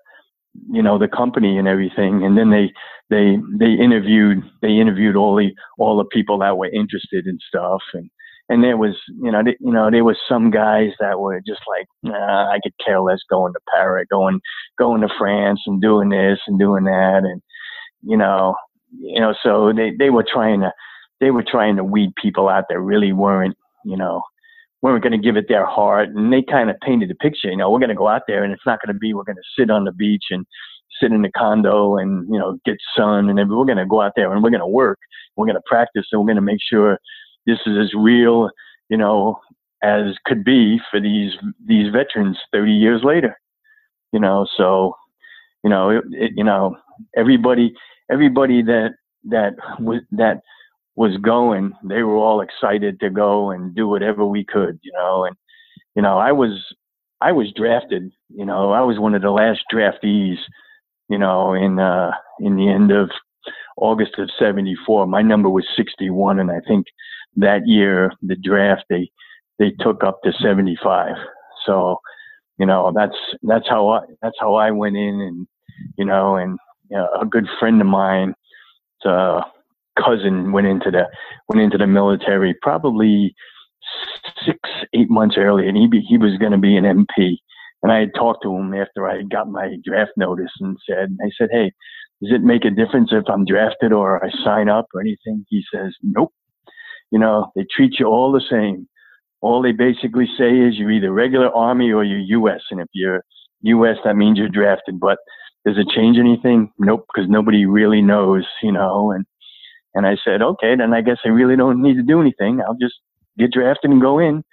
you 0.71 0.81
know 0.81 0.97
the 0.97 1.07
company 1.07 1.59
and 1.59 1.67
everything, 1.67 2.23
and 2.23 2.35
then 2.35 2.49
they 2.49 2.73
they 3.11 3.37
they 3.59 3.71
interviewed 3.71 4.41
they 4.63 4.79
interviewed 4.79 5.15
all 5.15 5.35
the 5.35 5.51
all 5.77 5.95
the 5.95 6.05
people 6.05 6.39
that 6.39 6.57
were 6.57 6.69
interested 6.69 7.27
in 7.27 7.37
stuff 7.47 7.81
and 7.93 8.09
and 8.49 8.63
there 8.63 8.75
was 8.75 8.95
you 9.21 9.31
know 9.31 9.43
they, 9.43 9.55
you 9.59 9.71
know 9.71 9.91
there 9.91 10.03
was 10.03 10.17
some 10.27 10.49
guys 10.49 10.89
that 10.99 11.19
were 11.19 11.39
just 11.45 11.61
like 11.67 11.85
nah, 12.01 12.51
I 12.51 12.57
could 12.63 12.73
care 12.83 12.99
less 12.99 13.19
going 13.29 13.53
to 13.53 13.59
Paris 13.71 14.07
going 14.09 14.39
going 14.79 15.01
to 15.01 15.09
France 15.19 15.61
and 15.67 15.79
doing 15.79 16.09
this 16.09 16.39
and 16.47 16.57
doing 16.57 16.85
that 16.85 17.21
and 17.25 17.41
you 18.01 18.17
know 18.17 18.55
you 18.99 19.19
know 19.19 19.35
so 19.43 19.71
they 19.71 19.91
they 19.99 20.09
were 20.09 20.25
trying 20.27 20.61
to 20.61 20.71
they 21.19 21.29
were 21.29 21.45
trying 21.47 21.75
to 21.75 21.83
weed 21.83 22.11
people 22.19 22.49
out 22.49 22.65
that 22.69 22.79
really 22.79 23.13
weren't 23.13 23.55
you 23.85 23.97
know 23.97 24.23
weren't 24.81 25.03
going 25.03 25.12
to 25.12 25.17
give 25.17 25.38
it 25.38 25.46
their 25.48 25.65
heart 25.65 26.10
and 26.10 26.31
they 26.31 26.43
kind 26.43 26.69
of 26.69 26.75
painted 26.81 27.10
the 27.10 27.15
picture 27.15 27.50
you 27.50 27.57
know 27.57 27.69
we're 27.69 27.79
going 27.79 27.89
to 27.89 27.96
go 27.96 28.07
out 28.07 28.24
there 28.27 28.43
and 28.43 28.53
it's 28.53 28.65
not 28.65 28.79
going 28.84 28.93
to 28.93 29.00
be 29.00 29.13
we're 29.13 29.24
going 29.24 29.36
to 29.36 29.62
sit 29.62 29.69
on 29.69 29.84
the 29.84 29.91
beach 29.91 30.25
and 30.29 30.46
sit 31.01 31.12
in 31.12 31.22
the 31.22 31.31
condo 31.31 31.98
and 31.98 32.27
you 32.31 32.39
know 32.39 32.57
get 32.65 32.77
sun 32.96 33.29
and 33.29 33.38
we're 33.50 33.65
going 33.65 33.77
to 33.77 33.86
go 33.86 34.01
out 34.01 34.13
there 34.15 34.31
and 34.31 34.43
we're 34.43 34.50
going 34.50 34.60
to 34.60 34.67
work 34.67 35.00
we're 35.36 35.46
going 35.46 35.55
to 35.55 35.62
practice 35.65 36.05
and 36.12 36.22
we're 36.22 36.27
going 36.27 36.36
to 36.36 36.41
make 36.41 36.60
sure 36.62 37.00
this 37.46 37.60
is 37.65 37.77
as 37.77 37.93
real 37.96 38.50
you 38.89 38.98
know 38.98 39.39
as 39.84 40.15
could 40.25 40.43
be 40.43 40.79
for 40.89 41.00
these 41.00 41.34
these 41.65 41.91
veterans 41.91 42.38
30 42.51 42.72
years 42.72 43.01
later 43.03 43.38
you 44.12 44.19
know 44.19 44.48
so 44.57 44.93
you 45.63 45.69
know 45.69 45.89
it, 45.89 46.03
it, 46.12 46.31
you 46.36 46.43
know 46.43 46.75
everybody 47.15 47.74
everybody 48.12 48.62
that 48.62 48.91
that 49.24 49.53
was 49.79 50.01
that 50.12 50.41
was 50.98 51.16
going 51.18 51.72
they 51.84 52.04
were 52.04 52.18
all 52.18 52.42
excited 52.42 53.00
to 53.00 53.10
go 53.10 53.51
and 53.51 53.74
do 53.74 53.88
whatever 53.88 54.25
we 54.25 54.44
could 54.44 54.77
you 54.84 54.92
know 54.92 55.24
and 55.24 55.36
you 55.96 56.01
know 56.01 56.18
i 56.18 56.32
was 56.32 56.51
i 57.22 57.32
was 57.32 57.54
drafted 57.56 58.12
you 58.30 58.46
know 58.46 58.72
i 58.72 58.82
was 58.82 59.00
one 59.00 59.16
of 59.16 59.22
the 59.22 59.32
last 59.32 59.62
draftees 59.74 60.38
you 61.10 61.18
know, 61.18 61.54
in 61.54 61.80
uh, 61.80 62.12
in 62.39 62.56
the 62.56 62.70
end 62.70 62.92
of 62.92 63.10
August 63.77 64.18
of 64.18 64.30
'74. 64.38 65.08
My 65.08 65.22
number 65.22 65.50
was 65.50 65.66
61, 65.75 66.39
and 66.39 66.51
I 66.51 66.60
think 66.68 66.86
that 67.36 67.62
year 67.66 68.12
the 68.22 68.36
draft 68.36 68.84
they 68.89 69.10
they 69.60 69.72
took 69.80 70.04
up 70.04 70.22
to 70.24 70.32
75. 70.34 71.16
So, 71.66 72.00
you 72.60 72.66
know, 72.66 72.92
that's 72.96 73.16
that's 73.44 73.68
how 73.68 73.89
I 73.89 74.01
that's 74.22 74.38
how 74.39 74.56
I 74.56 74.72
went 74.72 74.98
in, 74.98 75.22
and 75.22 75.48
you 75.98 76.06
know, 76.06 76.36
and 76.36 76.58
you 76.89 76.98
know, 76.98 77.08
a 77.20 77.25
good 77.25 77.48
friend 77.60 77.80
of 77.80 77.88
mine, 77.88 78.34
uh, 79.06 79.42
cousin 80.04 80.51
went 80.51 80.68
into 80.68 80.92
the 80.92 81.06
went 81.50 81.62
into 81.62 81.77
the 81.77 81.88
military 81.88 82.56
probably 82.62 83.36
six 84.46 84.60
eight 84.94 85.10
months 85.10 85.36
earlier, 85.38 85.68
and 85.68 85.77
he 85.77 85.88
be, 85.88 86.01
he 86.01 86.18
was 86.18 86.38
going 86.38 86.51
to 86.51 86.58
be 86.58 86.75
an 86.75 86.84
MP. 86.84 87.38
And 87.84 87.92
I 87.92 88.00
had 88.00 88.13
talked 88.16 88.44
to 88.44 88.56
him 88.56 88.74
after 88.74 89.08
I 89.08 89.22
got 89.24 89.50
my 89.50 89.75
draft 89.84 90.12
notice 90.18 90.51
and 90.60 90.77
said, 90.89 91.16
I 91.24 91.30
said, 91.38 91.50
hey, 91.51 91.72
does 92.22 92.32
it 92.34 92.42
make 92.42 92.66
a 92.66 92.72
difference 92.72 93.10
if 93.12 93.25
I'm 93.27 93.46
drafted 93.46 93.94
or 93.94 94.24
I 94.24 94.32
sign 94.44 94.68
up 94.68 94.88
or 94.94 95.01
anything? 95.01 95.46
He 95.50 95.63
says, 95.74 95.94
nope. 96.01 96.34
You 97.12 97.20
know, 97.20 97.51
they 97.56 97.66
treat 97.70 98.00
you 98.00 98.08
all 98.08 98.32
the 98.32 98.42
same. 98.50 98.88
All 99.42 99.62
they 99.62 99.72
basically 99.72 100.25
say 100.38 100.50
is 100.58 100.75
you're 100.77 100.92
either 100.92 101.12
regular 101.12 101.50
Army 101.56 101.92
or 101.92 102.04
you're 102.04 102.42
U.S. 102.42 102.62
And 102.72 102.82
if 102.82 102.88
you're 102.94 103.24
U.S., 103.62 103.98
that 104.04 104.16
means 104.16 104.39
you're 104.39 104.50
drafted. 104.50 105.00
But 105.00 105.20
does 105.66 105.77
it 105.77 105.88
change 105.96 106.18
anything? 106.18 106.72
Nope, 106.80 107.06
because 107.13 107.30
nobody 107.30 107.66
really 107.66 108.01
knows, 108.01 108.46
you 108.63 108.72
know. 108.72 109.12
And 109.12 109.25
and 109.94 110.06
I 110.06 110.17
said, 110.24 110.41
okay, 110.41 110.75
then 110.75 110.94
I 110.94 111.01
guess 111.01 111.17
I 111.25 111.29
really 111.29 111.56
don't 111.56 111.82
need 111.82 111.96
to 111.96 112.03
do 112.03 112.22
anything. 112.22 112.62
I'll 112.62 112.77
just 112.79 112.96
get 113.38 113.51
drafted 113.51 113.91
and 113.91 114.01
go 114.01 114.20
in. 114.20 114.44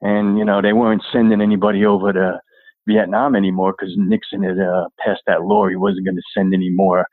And 0.00 0.38
you 0.38 0.44
know, 0.44 0.62
they 0.62 0.72
weren't 0.72 1.02
sending 1.12 1.40
anybody 1.40 1.84
over 1.84 2.12
to 2.12 2.40
Vietnam 2.86 3.36
anymore 3.36 3.74
because 3.76 3.94
Nixon 3.96 4.42
had 4.42 4.58
uh, 4.58 4.88
passed 5.04 5.22
that 5.26 5.42
law. 5.42 5.66
He 5.68 5.76
wasn't 5.76 6.06
going 6.06 6.16
to 6.16 6.22
send 6.34 6.54
any 6.54 6.70
more 6.70 7.06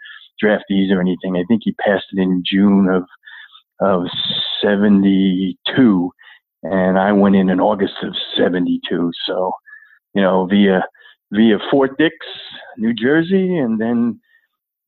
draftees 0.43 0.91
or 0.91 1.01
anything. 1.01 1.35
I 1.35 1.43
think 1.47 1.61
he 1.63 1.73
passed 1.73 2.05
it 2.11 2.19
in 2.19 2.43
June 2.45 2.87
of 2.89 3.03
of 3.81 4.07
'72, 4.61 6.11
and 6.63 6.97
I 6.97 7.11
went 7.11 7.35
in 7.35 7.49
in 7.49 7.59
August 7.59 7.95
of 8.03 8.15
'72. 8.37 9.11
So, 9.25 9.51
you 10.13 10.21
know, 10.21 10.45
via 10.45 10.83
via 11.31 11.57
Fort 11.69 11.97
Dix, 11.97 12.15
New 12.77 12.93
Jersey, 12.93 13.57
and 13.57 13.79
then 13.79 14.19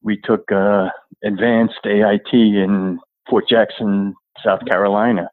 we 0.03 0.19
took 0.23 0.51
uh, 0.51 0.89
advanced 1.23 1.85
AIT 1.85 2.33
in 2.33 2.99
Fort 3.29 3.45
Jackson, 3.49 4.13
South 4.43 4.61
Carolina, 4.67 5.29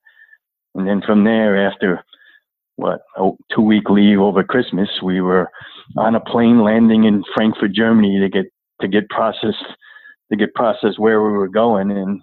and 0.75 0.87
then 0.87 1.03
from 1.07 1.25
there, 1.25 1.57
after 1.67 2.03
what 2.77 3.01
a 3.17 3.31
two 3.55 3.63
week 3.63 3.89
leave 3.89 4.19
over 4.19 4.43
Christmas. 4.43 4.89
We 5.03 5.21
were 5.21 5.49
on 5.97 6.15
a 6.15 6.21
plane 6.21 6.63
landing 6.63 7.05
in 7.05 7.23
Frankfurt, 7.35 7.73
Germany, 7.73 8.19
to 8.21 8.29
get 8.29 8.47
to 8.81 8.89
get 8.89 9.09
processed 9.11 9.65
to 10.31 10.37
get 10.37 10.55
processed 10.55 10.99
where 10.99 11.23
we 11.23 11.33
were 11.33 11.49
going, 11.49 11.91
and 11.91 12.21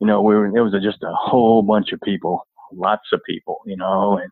you 0.00 0.06
know, 0.06 0.22
we 0.22 0.34
were 0.34 0.50
there 0.52 0.62
was 0.62 0.74
just 0.82 1.02
a 1.02 1.12
whole 1.12 1.62
bunch 1.62 1.92
of 1.92 2.00
people, 2.02 2.46
lots 2.72 3.08
of 3.12 3.20
people, 3.26 3.58
you 3.66 3.76
know, 3.76 4.18
and 4.18 4.30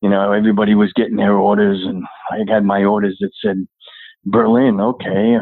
you 0.00 0.08
know 0.08 0.32
everybody 0.32 0.74
was 0.74 0.92
getting 0.94 1.16
their 1.16 1.34
orders, 1.34 1.82
and 1.84 2.04
I 2.30 2.50
had 2.50 2.64
my 2.64 2.84
orders 2.84 3.18
that 3.20 3.30
said 3.42 3.66
Berlin. 4.24 4.80
Okay, 4.80 5.36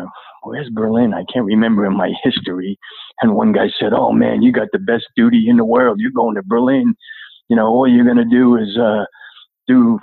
where's 0.44 0.70
Berlin? 0.70 1.14
I 1.14 1.24
can't 1.32 1.46
remember 1.46 1.86
in 1.86 1.96
my 1.96 2.12
history. 2.22 2.78
And 3.22 3.34
one 3.34 3.52
guy 3.52 3.68
said, 3.78 3.92
"Oh 3.92 4.12
man, 4.12 4.42
you 4.42 4.52
got 4.52 4.68
the 4.72 4.78
best 4.78 5.04
duty 5.16 5.46
in 5.48 5.56
the 5.56 5.64
world. 5.64 6.00
You're 6.00 6.10
going 6.10 6.34
to 6.36 6.42
Berlin. 6.42 6.94
You 7.48 7.56
know, 7.56 7.66
all 7.66 7.88
you're 7.88 8.06
gonna 8.06 8.24
do 8.28 8.56
is." 8.56 8.76
uh 8.78 9.04
do 9.66 9.98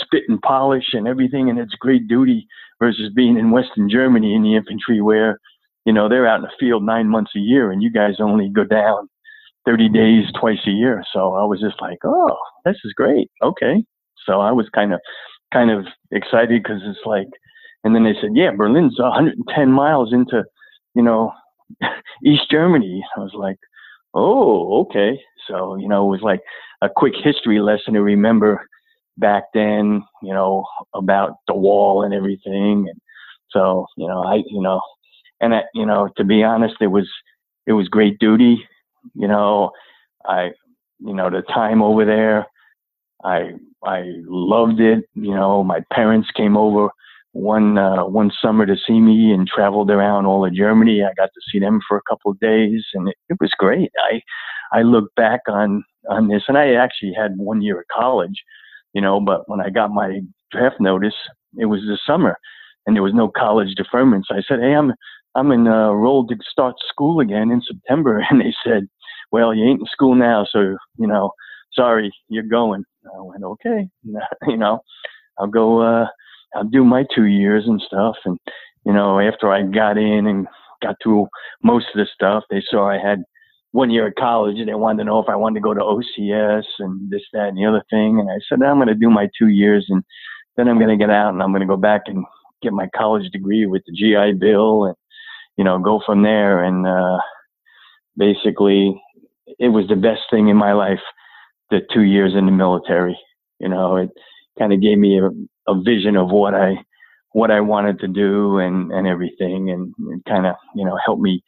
spit 0.00 0.24
and 0.28 0.40
polish 0.42 0.94
and 0.94 1.06
everything 1.06 1.50
and 1.50 1.58
it's 1.58 1.74
great 1.74 2.08
duty 2.08 2.46
versus 2.80 3.10
being 3.14 3.38
in 3.38 3.50
Western 3.50 3.88
Germany 3.88 4.34
in 4.34 4.42
the 4.42 4.56
infantry 4.56 5.00
where, 5.00 5.38
you 5.84 5.92
know, 5.92 6.08
they're 6.08 6.26
out 6.26 6.36
in 6.36 6.42
the 6.42 6.50
field 6.58 6.84
nine 6.84 7.08
months 7.08 7.32
a 7.36 7.40
year 7.40 7.70
and 7.70 7.82
you 7.82 7.92
guys 7.92 8.14
only 8.20 8.48
go 8.48 8.64
down 8.64 9.08
30 9.66 9.88
days 9.90 10.24
twice 10.40 10.58
a 10.66 10.70
year. 10.70 11.04
So 11.12 11.34
I 11.34 11.44
was 11.44 11.60
just 11.60 11.80
like, 11.80 11.98
oh, 12.04 12.36
this 12.64 12.76
is 12.84 12.92
great. 12.94 13.30
Okay. 13.42 13.84
So 14.26 14.40
I 14.40 14.52
was 14.52 14.68
kind 14.74 14.92
of, 14.92 15.00
kind 15.52 15.70
of 15.70 15.86
excited 16.10 16.62
because 16.62 16.80
it's 16.84 17.04
like, 17.04 17.28
and 17.84 17.94
then 17.94 18.04
they 18.04 18.14
said, 18.20 18.30
yeah, 18.34 18.50
Berlin's 18.52 18.98
110 18.98 19.72
miles 19.72 20.12
into, 20.12 20.44
you 20.94 21.02
know, 21.02 21.32
East 22.24 22.50
Germany. 22.50 23.04
I 23.16 23.20
was 23.20 23.34
like, 23.34 23.58
oh, 24.14 24.82
okay. 24.82 25.20
So, 25.48 25.76
you 25.76 25.88
know, 25.88 26.06
it 26.06 26.10
was 26.10 26.22
like 26.22 26.40
a 26.82 26.88
quick 26.88 27.14
history 27.22 27.60
lesson 27.60 27.94
to 27.94 28.02
remember 28.02 28.66
back 29.18 29.44
then, 29.52 30.02
you 30.22 30.32
know, 30.32 30.64
about 30.94 31.36
the 31.48 31.54
wall 31.54 32.02
and 32.02 32.14
everything. 32.14 32.86
And 32.88 33.00
so, 33.50 33.86
you 33.96 34.06
know, 34.06 34.22
I, 34.22 34.36
you 34.46 34.62
know, 34.62 34.80
and 35.40 35.54
I, 35.54 35.62
you 35.74 35.84
know, 35.84 36.08
to 36.16 36.24
be 36.24 36.42
honest, 36.44 36.76
it 36.80 36.86
was, 36.86 37.08
it 37.66 37.72
was 37.72 37.88
great 37.88 38.18
duty. 38.18 38.64
You 39.14 39.26
know, 39.26 39.72
I, 40.24 40.52
you 41.00 41.14
know, 41.14 41.30
the 41.30 41.42
time 41.42 41.82
over 41.82 42.04
there, 42.04 42.46
I, 43.24 43.54
I 43.84 44.04
loved 44.26 44.80
it. 44.80 45.04
You 45.14 45.34
know, 45.34 45.64
my 45.64 45.80
parents 45.92 46.28
came 46.36 46.56
over 46.56 46.90
one, 47.32 47.78
uh, 47.78 48.04
one 48.04 48.30
summer 48.42 48.66
to 48.66 48.76
see 48.86 49.00
me 49.00 49.32
and 49.32 49.46
traveled 49.46 49.90
around 49.90 50.26
all 50.26 50.44
of 50.44 50.54
Germany. 50.54 51.02
I 51.02 51.12
got 51.16 51.30
to 51.32 51.40
see 51.50 51.58
them 51.58 51.80
for 51.88 51.96
a 51.96 52.02
couple 52.08 52.30
of 52.30 52.40
days 52.40 52.84
and 52.94 53.08
it, 53.08 53.16
it 53.28 53.38
was 53.40 53.50
great. 53.58 53.90
I, 54.10 54.20
I 54.78 54.82
look 54.82 55.14
back 55.16 55.40
on, 55.48 55.84
on 56.10 56.28
this 56.28 56.44
and 56.48 56.58
I 56.58 56.74
actually 56.74 57.12
had 57.16 57.32
one 57.36 57.62
year 57.62 57.80
of 57.80 57.86
college 57.92 58.42
you 58.92 59.00
know, 59.00 59.20
but 59.20 59.48
when 59.48 59.60
I 59.60 59.70
got 59.70 59.90
my 59.90 60.20
draft 60.50 60.76
notice, 60.80 61.14
it 61.58 61.66
was 61.66 61.80
the 61.80 61.98
summer 62.06 62.36
and 62.86 62.96
there 62.96 63.02
was 63.02 63.14
no 63.14 63.28
college 63.28 63.74
deferment. 63.74 64.26
So 64.28 64.36
I 64.36 64.42
said, 64.46 64.60
Hey, 64.60 64.74
I'm, 64.74 64.92
I'm 65.34 65.50
enrolled 65.50 66.28
to 66.28 66.36
start 66.50 66.74
school 66.88 67.20
again 67.20 67.50
in 67.50 67.62
September. 67.62 68.24
And 68.30 68.40
they 68.40 68.54
said, 68.64 68.88
well, 69.30 69.54
you 69.54 69.64
ain't 69.64 69.80
in 69.80 69.86
school 69.86 70.14
now. 70.14 70.46
So, 70.50 70.76
you 70.98 71.06
know, 71.06 71.30
sorry, 71.72 72.12
you're 72.28 72.42
going. 72.42 72.84
I 73.06 73.20
went, 73.20 73.42
okay, 73.42 73.88
you 74.46 74.56
know, 74.58 74.80
I'll 75.38 75.46
go, 75.46 75.80
uh, 75.80 76.06
I'll 76.54 76.64
do 76.64 76.84
my 76.84 77.04
two 77.14 77.24
years 77.24 77.64
and 77.66 77.80
stuff. 77.80 78.16
And, 78.24 78.38
you 78.84 78.92
know, 78.92 79.20
after 79.20 79.52
I 79.52 79.62
got 79.62 79.98
in 79.98 80.26
and 80.26 80.46
got 80.82 80.96
through 81.02 81.28
most 81.62 81.86
of 81.94 81.98
the 81.98 82.06
stuff, 82.14 82.44
they 82.50 82.62
saw 82.70 82.88
I 82.88 82.98
had 82.98 83.22
one 83.70 83.90
year 83.90 84.06
at 84.06 84.16
college 84.16 84.58
and 84.58 84.68
they 84.68 84.74
wanted 84.74 84.98
to 84.98 85.04
know 85.04 85.18
if 85.18 85.28
I 85.28 85.36
wanted 85.36 85.60
to 85.60 85.62
go 85.62 85.74
to 85.74 85.80
OCS 85.80 86.64
and 86.78 87.10
this, 87.10 87.22
that, 87.32 87.48
and 87.48 87.56
the 87.56 87.66
other 87.66 87.82
thing. 87.90 88.20
And 88.20 88.30
I 88.30 88.38
said, 88.48 88.62
I'm 88.62 88.76
going 88.76 88.88
to 88.88 88.94
do 88.94 89.10
my 89.10 89.28
two 89.38 89.48
years 89.48 89.86
and 89.88 90.02
then 90.56 90.68
I'm 90.68 90.78
going 90.78 90.90
to 90.90 91.02
get 91.02 91.10
out 91.10 91.32
and 91.32 91.42
I'm 91.42 91.52
going 91.52 91.60
to 91.62 91.66
go 91.66 91.78
back 91.78 92.02
and 92.06 92.24
get 92.62 92.72
my 92.72 92.88
college 92.94 93.30
degree 93.30 93.66
with 93.66 93.82
the 93.86 93.92
GI 93.92 94.38
Bill 94.38 94.84
and, 94.84 94.96
you 95.56 95.64
know, 95.64 95.78
go 95.78 96.00
from 96.04 96.22
there. 96.22 96.62
And, 96.62 96.86
uh, 96.86 97.18
basically 98.16 99.00
it 99.58 99.68
was 99.68 99.86
the 99.88 99.96
best 99.96 100.22
thing 100.30 100.48
in 100.48 100.56
my 100.56 100.72
life, 100.72 101.00
the 101.70 101.80
two 101.92 102.02
years 102.02 102.34
in 102.36 102.46
the 102.46 102.52
military. 102.52 103.18
You 103.58 103.68
know, 103.68 103.96
it 103.96 104.10
kind 104.58 104.72
of 104.72 104.80
gave 104.80 104.98
me 104.98 105.18
a, 105.20 105.28
a 105.70 105.82
vision 105.82 106.16
of 106.16 106.30
what 106.30 106.54
I, 106.54 106.76
what 107.32 107.50
I 107.50 107.60
wanted 107.60 107.98
to 108.00 108.08
do 108.08 108.58
and 108.58 108.92
and 108.92 109.06
everything, 109.06 109.70
and, 109.70 109.94
and 109.98 110.24
kind 110.24 110.46
of 110.46 110.54
you 110.74 110.84
know 110.84 110.98
helped 111.04 111.22
me 111.22 111.42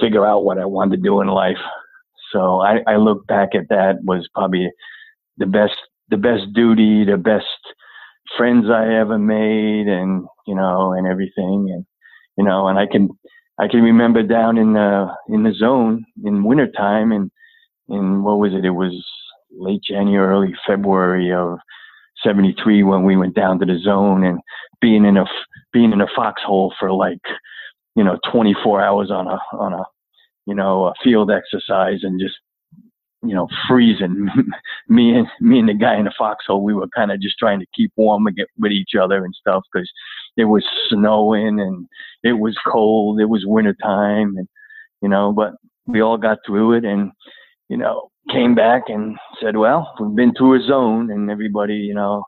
figure 0.00 0.26
out 0.26 0.44
what 0.44 0.58
I 0.58 0.64
wanted 0.64 0.96
to 0.96 1.02
do 1.02 1.20
in 1.20 1.28
life. 1.28 1.58
So 2.32 2.60
I, 2.60 2.80
I 2.86 2.96
look 2.96 3.26
back 3.26 3.54
at 3.54 3.68
that 3.70 3.98
was 4.02 4.28
probably 4.34 4.70
the 5.38 5.46
best 5.46 5.76
the 6.08 6.16
best 6.16 6.52
duty, 6.54 7.04
the 7.04 7.16
best 7.16 7.46
friends 8.36 8.66
I 8.70 8.94
ever 8.94 9.18
made, 9.18 9.88
and 9.88 10.24
you 10.46 10.54
know, 10.54 10.92
and 10.92 11.06
everything, 11.06 11.70
and 11.72 11.86
you 12.36 12.44
know, 12.44 12.68
and 12.68 12.78
I 12.78 12.86
can 12.86 13.08
I 13.58 13.68
can 13.68 13.82
remember 13.82 14.22
down 14.22 14.58
in 14.58 14.72
the 14.72 15.08
in 15.28 15.42
the 15.42 15.52
zone 15.52 16.04
in 16.24 16.44
wintertime, 16.44 17.12
and 17.12 17.30
in 17.88 18.22
what 18.22 18.38
was 18.38 18.52
it? 18.52 18.64
It 18.64 18.70
was 18.70 19.04
late 19.56 19.82
January, 19.82 20.26
early 20.26 20.54
February 20.66 21.32
of 21.32 21.58
'73 22.26 22.82
when 22.82 23.04
we 23.04 23.16
went 23.16 23.34
down 23.34 23.58
to 23.60 23.66
the 23.66 23.78
zone, 23.78 24.24
and 24.24 24.40
being 24.80 25.04
in 25.04 25.16
a 25.16 25.24
being 25.72 25.92
in 25.92 26.00
a 26.00 26.06
foxhole 26.14 26.74
for 26.78 26.92
like 26.92 27.20
you 27.94 28.04
know 28.04 28.18
24 28.30 28.80
hours 28.80 29.10
on 29.10 29.26
a 29.26 29.38
on 29.56 29.72
a 29.72 29.84
you 30.46 30.54
know 30.54 30.86
a 30.86 30.94
field 31.02 31.30
exercise 31.30 32.00
and 32.02 32.20
just 32.20 32.34
you 33.22 33.34
know 33.34 33.48
freezing. 33.68 34.28
Me 34.88 35.16
and 35.16 35.26
me 35.40 35.58
and 35.58 35.68
the 35.68 35.74
guy 35.74 35.96
in 35.98 36.04
the 36.04 36.12
foxhole 36.16 36.62
we 36.62 36.72
were 36.72 36.86
kind 36.94 37.10
of 37.10 37.20
just 37.20 37.38
trying 37.38 37.58
to 37.58 37.66
keep 37.74 37.90
warm 37.96 38.26
and 38.26 38.36
get 38.36 38.46
with 38.56 38.70
each 38.70 38.94
other 39.00 39.24
and 39.24 39.34
stuff 39.34 39.64
because 39.72 39.90
it 40.36 40.44
was 40.44 40.64
snowing 40.88 41.58
and 41.58 41.88
it 42.22 42.34
was 42.34 42.56
cold 42.64 43.20
it 43.20 43.28
was 43.28 43.44
winter 43.44 43.74
time 43.82 44.36
and 44.36 44.46
you 45.02 45.08
know 45.08 45.32
but 45.32 45.54
we 45.86 46.00
all 46.00 46.16
got 46.16 46.38
through 46.46 46.72
it 46.74 46.84
and 46.84 47.10
you 47.68 47.76
know 47.76 48.10
came 48.32 48.54
back 48.54 48.84
and 48.88 49.16
said 49.40 49.56
well 49.56 49.94
we've 50.00 50.16
been 50.16 50.34
through 50.34 50.60
a 50.60 50.66
zone 50.66 51.10
and 51.10 51.30
everybody 51.30 51.74
you 51.74 51.94
know 51.94 52.24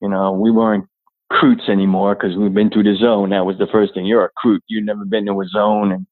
you 0.00 0.08
know 0.08 0.32
we 0.32 0.50
weren't 0.50 0.84
recruits 1.30 1.68
anymore 1.68 2.14
because 2.14 2.36
we've 2.36 2.54
been 2.54 2.70
through 2.70 2.84
the 2.84 2.96
zone. 2.96 3.30
That 3.30 3.46
was 3.46 3.58
the 3.58 3.66
first 3.70 3.94
thing. 3.94 4.06
You're 4.06 4.20
a 4.20 4.24
recruit. 4.24 4.62
You've 4.68 4.84
never 4.84 5.04
been 5.04 5.26
to 5.26 5.40
a 5.40 5.46
zone, 5.48 5.92
and 5.92 6.06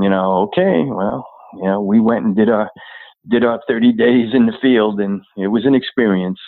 you 0.00 0.08
know, 0.08 0.48
okay, 0.48 0.84
well, 0.86 1.26
you 1.54 1.64
know, 1.64 1.80
we 1.80 2.00
went 2.00 2.24
and 2.24 2.36
did 2.36 2.48
our 2.48 2.70
did 3.28 3.44
our 3.44 3.60
30 3.66 3.92
days 3.92 4.34
in 4.34 4.46
the 4.46 4.56
field, 4.62 5.00
and 5.00 5.20
it 5.36 5.48
was 5.48 5.66
an 5.66 5.74
experience. 5.74 6.38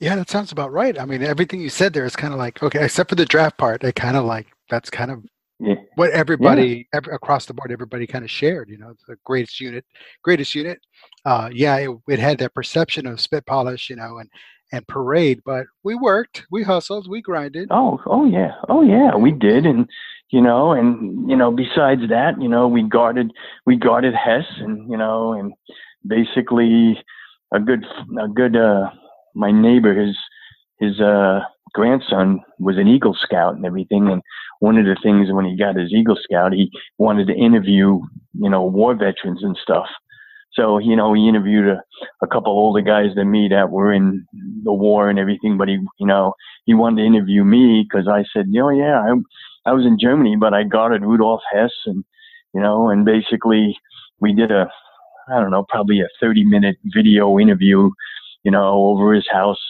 Yeah, 0.00 0.16
that 0.16 0.30
sounds 0.30 0.52
about 0.52 0.72
right. 0.72 0.98
I 0.98 1.04
mean, 1.04 1.22
everything 1.22 1.60
you 1.60 1.68
said 1.68 1.92
there 1.92 2.04
is 2.04 2.16
kind 2.16 2.32
of 2.32 2.38
like 2.38 2.62
okay, 2.62 2.84
except 2.84 3.10
for 3.10 3.16
the 3.16 3.26
draft 3.26 3.58
part. 3.58 3.84
It 3.84 3.94
kind 3.94 4.16
of 4.16 4.24
like 4.24 4.48
that's 4.70 4.90
kind 4.90 5.10
of 5.10 5.24
yeah. 5.60 5.74
what 5.94 6.10
everybody 6.10 6.88
yeah. 6.92 7.00
across 7.12 7.46
the 7.46 7.54
board, 7.54 7.72
everybody 7.72 8.06
kind 8.06 8.24
of 8.24 8.30
shared. 8.30 8.68
You 8.68 8.78
know, 8.78 8.94
the 9.08 9.16
greatest 9.24 9.60
unit, 9.60 9.84
greatest 10.22 10.54
unit. 10.54 10.78
Uh, 11.24 11.50
yeah, 11.52 11.76
it, 11.76 11.90
it 12.08 12.18
had 12.18 12.38
that 12.38 12.54
perception 12.54 13.06
of 13.06 13.20
spit 13.20 13.46
polish, 13.46 13.90
you 13.90 13.96
know, 13.96 14.18
and 14.18 14.28
and 14.72 14.86
parade, 14.88 15.40
but 15.44 15.66
we 15.84 15.94
worked, 15.94 16.44
we 16.50 16.62
hustled, 16.62 17.08
we 17.08 17.22
grinded. 17.22 17.68
Oh, 17.70 18.00
oh 18.06 18.24
yeah, 18.24 18.52
oh 18.68 18.82
yeah, 18.82 19.14
we 19.14 19.30
did, 19.30 19.66
and 19.66 19.88
you 20.30 20.40
know, 20.40 20.72
and 20.72 21.30
you 21.30 21.36
know, 21.36 21.52
besides 21.52 22.02
that, 22.08 22.40
you 22.40 22.48
know, 22.48 22.66
we 22.66 22.82
guarded, 22.82 23.32
we 23.66 23.76
guarded 23.76 24.14
Hess, 24.14 24.46
and 24.58 24.90
you 24.90 24.96
know, 24.96 25.32
and 25.32 25.52
basically 26.06 27.00
a 27.52 27.60
good, 27.60 27.84
a 28.20 28.28
good, 28.28 28.56
uh, 28.56 28.90
my 29.34 29.52
neighbor, 29.52 29.94
his, 29.94 30.16
his, 30.80 31.00
uh, 31.00 31.40
grandson 31.72 32.40
was 32.58 32.78
an 32.78 32.88
Eagle 32.88 33.16
Scout 33.20 33.54
and 33.54 33.66
everything, 33.66 34.08
and 34.08 34.22
one 34.64 34.78
of 34.78 34.86
the 34.86 34.96
things 35.02 35.28
when 35.30 35.44
he 35.44 35.58
got 35.58 35.76
his 35.76 35.92
Eagle 35.92 36.16
Scout, 36.22 36.54
he 36.54 36.70
wanted 36.96 37.26
to 37.26 37.34
interview, 37.34 38.00
you 38.32 38.48
know, 38.48 38.64
war 38.64 38.94
veterans 38.94 39.42
and 39.42 39.54
stuff. 39.62 39.86
So, 40.54 40.78
you 40.78 40.96
know, 40.96 41.12
he 41.12 41.28
interviewed 41.28 41.68
a, 41.68 41.82
a 42.22 42.26
couple 42.26 42.52
older 42.52 42.80
guys 42.80 43.14
than 43.14 43.30
me 43.30 43.48
that 43.50 43.70
were 43.70 43.92
in 43.92 44.26
the 44.62 44.72
war 44.72 45.10
and 45.10 45.18
everything, 45.18 45.58
but 45.58 45.68
he, 45.68 45.74
you 45.98 46.06
know, 46.06 46.32
he 46.64 46.72
wanted 46.72 47.02
to 47.02 47.06
interview 47.06 47.44
me 47.44 47.86
because 47.86 48.08
I 48.08 48.24
said, 48.32 48.46
you 48.48 48.60
know, 48.60 48.70
yeah, 48.70 49.00
I, 49.00 49.70
I 49.70 49.74
was 49.74 49.84
in 49.84 49.98
Germany, 50.00 50.36
but 50.40 50.54
I 50.54 50.62
guarded 50.62 51.02
Rudolf 51.02 51.42
Hess 51.52 51.72
and, 51.84 52.02
you 52.54 52.60
know, 52.62 52.88
and 52.88 53.04
basically 53.04 53.76
we 54.20 54.32
did 54.32 54.50
a, 54.50 54.70
I 55.28 55.40
don't 55.40 55.50
know, 55.50 55.66
probably 55.68 56.00
a 56.00 56.08
30 56.22 56.44
minute 56.44 56.76
video 56.84 57.38
interview, 57.38 57.90
you 58.44 58.50
know, 58.50 58.86
over 58.86 59.12
his 59.12 59.28
house. 59.30 59.60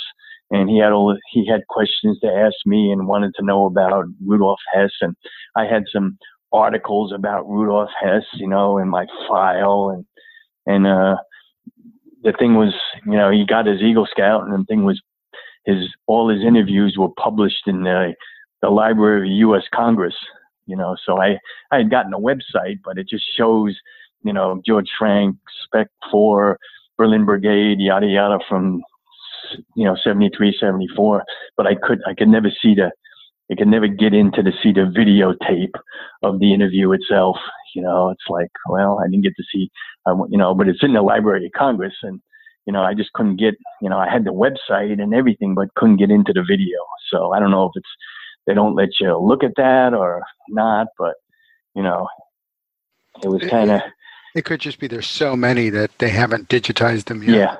And 0.55 0.71
he 0.71 0.79
had 0.79 0.93
all, 0.93 1.17
he 1.33 1.47
had 1.47 1.67
questions 1.69 2.19
to 2.21 2.29
ask 2.29 2.55
me 2.65 2.91
and 2.93 3.09
wanted 3.09 3.33
to 3.37 3.45
know 3.45 3.67
about 3.67 4.05
Rudolf 4.25 4.61
Hess. 4.73 4.93
And 5.01 5.17
I 5.57 5.65
had 5.65 5.85
some 5.93 6.17
articles 6.53 7.13
about 7.13 7.49
Rudolf 7.49 7.91
Hess, 8.01 8.25
you 8.35 8.49
know, 8.49 8.79
in 8.79 8.89
my 8.89 9.07
file 9.29 9.91
and, 9.95 10.05
and 10.67 10.87
uh, 10.87 11.17
the 12.25 12.33
thing 12.33 12.55
was, 12.55 12.75
you 13.05 13.13
know, 13.13 13.31
he 13.31 13.45
got 13.47 13.67
his 13.67 13.83
Eagle 13.83 14.09
Scout, 14.11 14.45
and 14.45 14.53
the 14.53 14.65
thing 14.65 14.85
was, 14.85 15.01
his 15.67 15.89
all 16.07 16.29
his 16.29 16.43
interviews 16.43 16.97
were 16.99 17.11
published 17.19 17.67
in 17.67 17.85
the 17.85 18.15
the 18.63 18.71
Library 18.71 19.29
of 19.29 19.37
U.S. 19.49 19.63
Congress. 19.73 20.15
You 20.67 20.77
know, 20.77 20.97
so 21.05 21.21
I 21.21 21.39
I 21.71 21.79
had 21.79 21.91
gotten 21.91 22.15
a 22.15 22.19
website, 22.19 22.81
but 22.85 22.99
it 22.99 23.09
just 23.09 23.25
shows, 23.37 23.77
you 24.23 24.33
know, 24.33 24.61
George 24.67 24.89
Frank, 24.99 25.37
Spec 25.65 25.89
Four, 26.11 26.59
Berlin 26.97 27.27
Brigade, 27.27 27.79
yada 27.79 28.07
yada 28.07 28.39
from 28.49 28.83
you 29.77 29.85
know 29.85 29.97
73 30.03 30.57
74 30.59 31.25
but 31.57 31.67
i 31.67 31.75
could 31.75 32.01
i 32.07 32.15
could 32.15 32.29
never 32.29 32.51
see 32.63 32.75
the 32.75 32.91
I 33.51 33.55
could 33.57 33.69
never 33.69 33.87
get 33.87 34.15
into 34.15 34.43
to 34.43 34.53
see 34.63 34.73
the 34.73 34.91
videotape 34.97 35.79
of 36.23 36.41
the 36.41 36.55
interview 36.55 36.93
itself. 36.93 37.37
You 37.75 37.83
know, 37.83 38.11
it's 38.11 38.25
like, 38.29 38.51
well, 38.69 39.01
I 39.01 39.05
didn't 39.05 39.25
get 39.25 39.37
to 39.37 39.45
see, 39.53 39.71
um, 40.07 40.27
you 40.31 40.39
know, 40.39 40.55
but 40.55 40.69
it's 40.69 40.83
in 40.83 40.95
the 40.95 41.03
Library 41.03 41.47
of 41.47 41.53
Congress, 41.53 41.95
and 42.03 42.21
you 42.67 42.73
know, 42.73 42.83
I 42.83 42.95
just 42.95 43.13
couldn't 43.13 43.37
get, 43.37 43.57
you 43.83 43.91
know, 43.91 43.99
I 43.99 44.09
had 44.09 44.25
the 44.25 44.31
website 44.31 45.03
and 45.03 45.13
everything, 45.13 45.55
but 45.55 45.75
couldn't 45.75 45.99
get 45.99 46.11
into 46.11 46.33
the 46.33 46.43
video. 46.43 46.79
So 47.11 47.33
I 47.33 47.41
don't 47.41 47.51
know 47.51 47.67
if 47.67 47.73
it's 47.75 47.89
they 48.47 48.55
don't 48.55 48.75
let 48.75 49.01
you 49.01 49.17
look 49.19 49.45
at 49.45 49.57
that 49.57 49.93
or 49.93 50.23
not, 50.49 50.89
but 50.99 51.15
you 51.75 51.83
know, 51.83 52.09
it 53.23 53.29
was 53.29 53.43
kind 53.43 53.71
of. 53.71 53.83
It 54.35 54.45
could 54.45 54.61
just 54.61 54.79
be 54.79 54.89
there's 54.89 55.07
so 55.07 55.37
many 55.37 55.69
that 55.71 55.99
they 55.99 56.09
haven't 56.09 56.49
digitized 56.49 57.05
them 57.05 57.23
yet. 57.23 57.37
Yeah, 57.37 57.57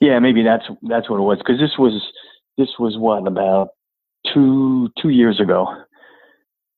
yeah, 0.00 0.18
maybe 0.18 0.42
that's 0.42 0.64
that's 0.82 1.08
what 1.10 1.18
it 1.18 1.22
was 1.22 1.38
because 1.38 1.60
this 1.60 1.78
was 1.78 2.02
this 2.58 2.70
was 2.78 2.96
what 2.98 3.26
about 3.26 3.68
two 4.32 4.88
two 5.00 5.10
years 5.10 5.40
ago, 5.40 5.66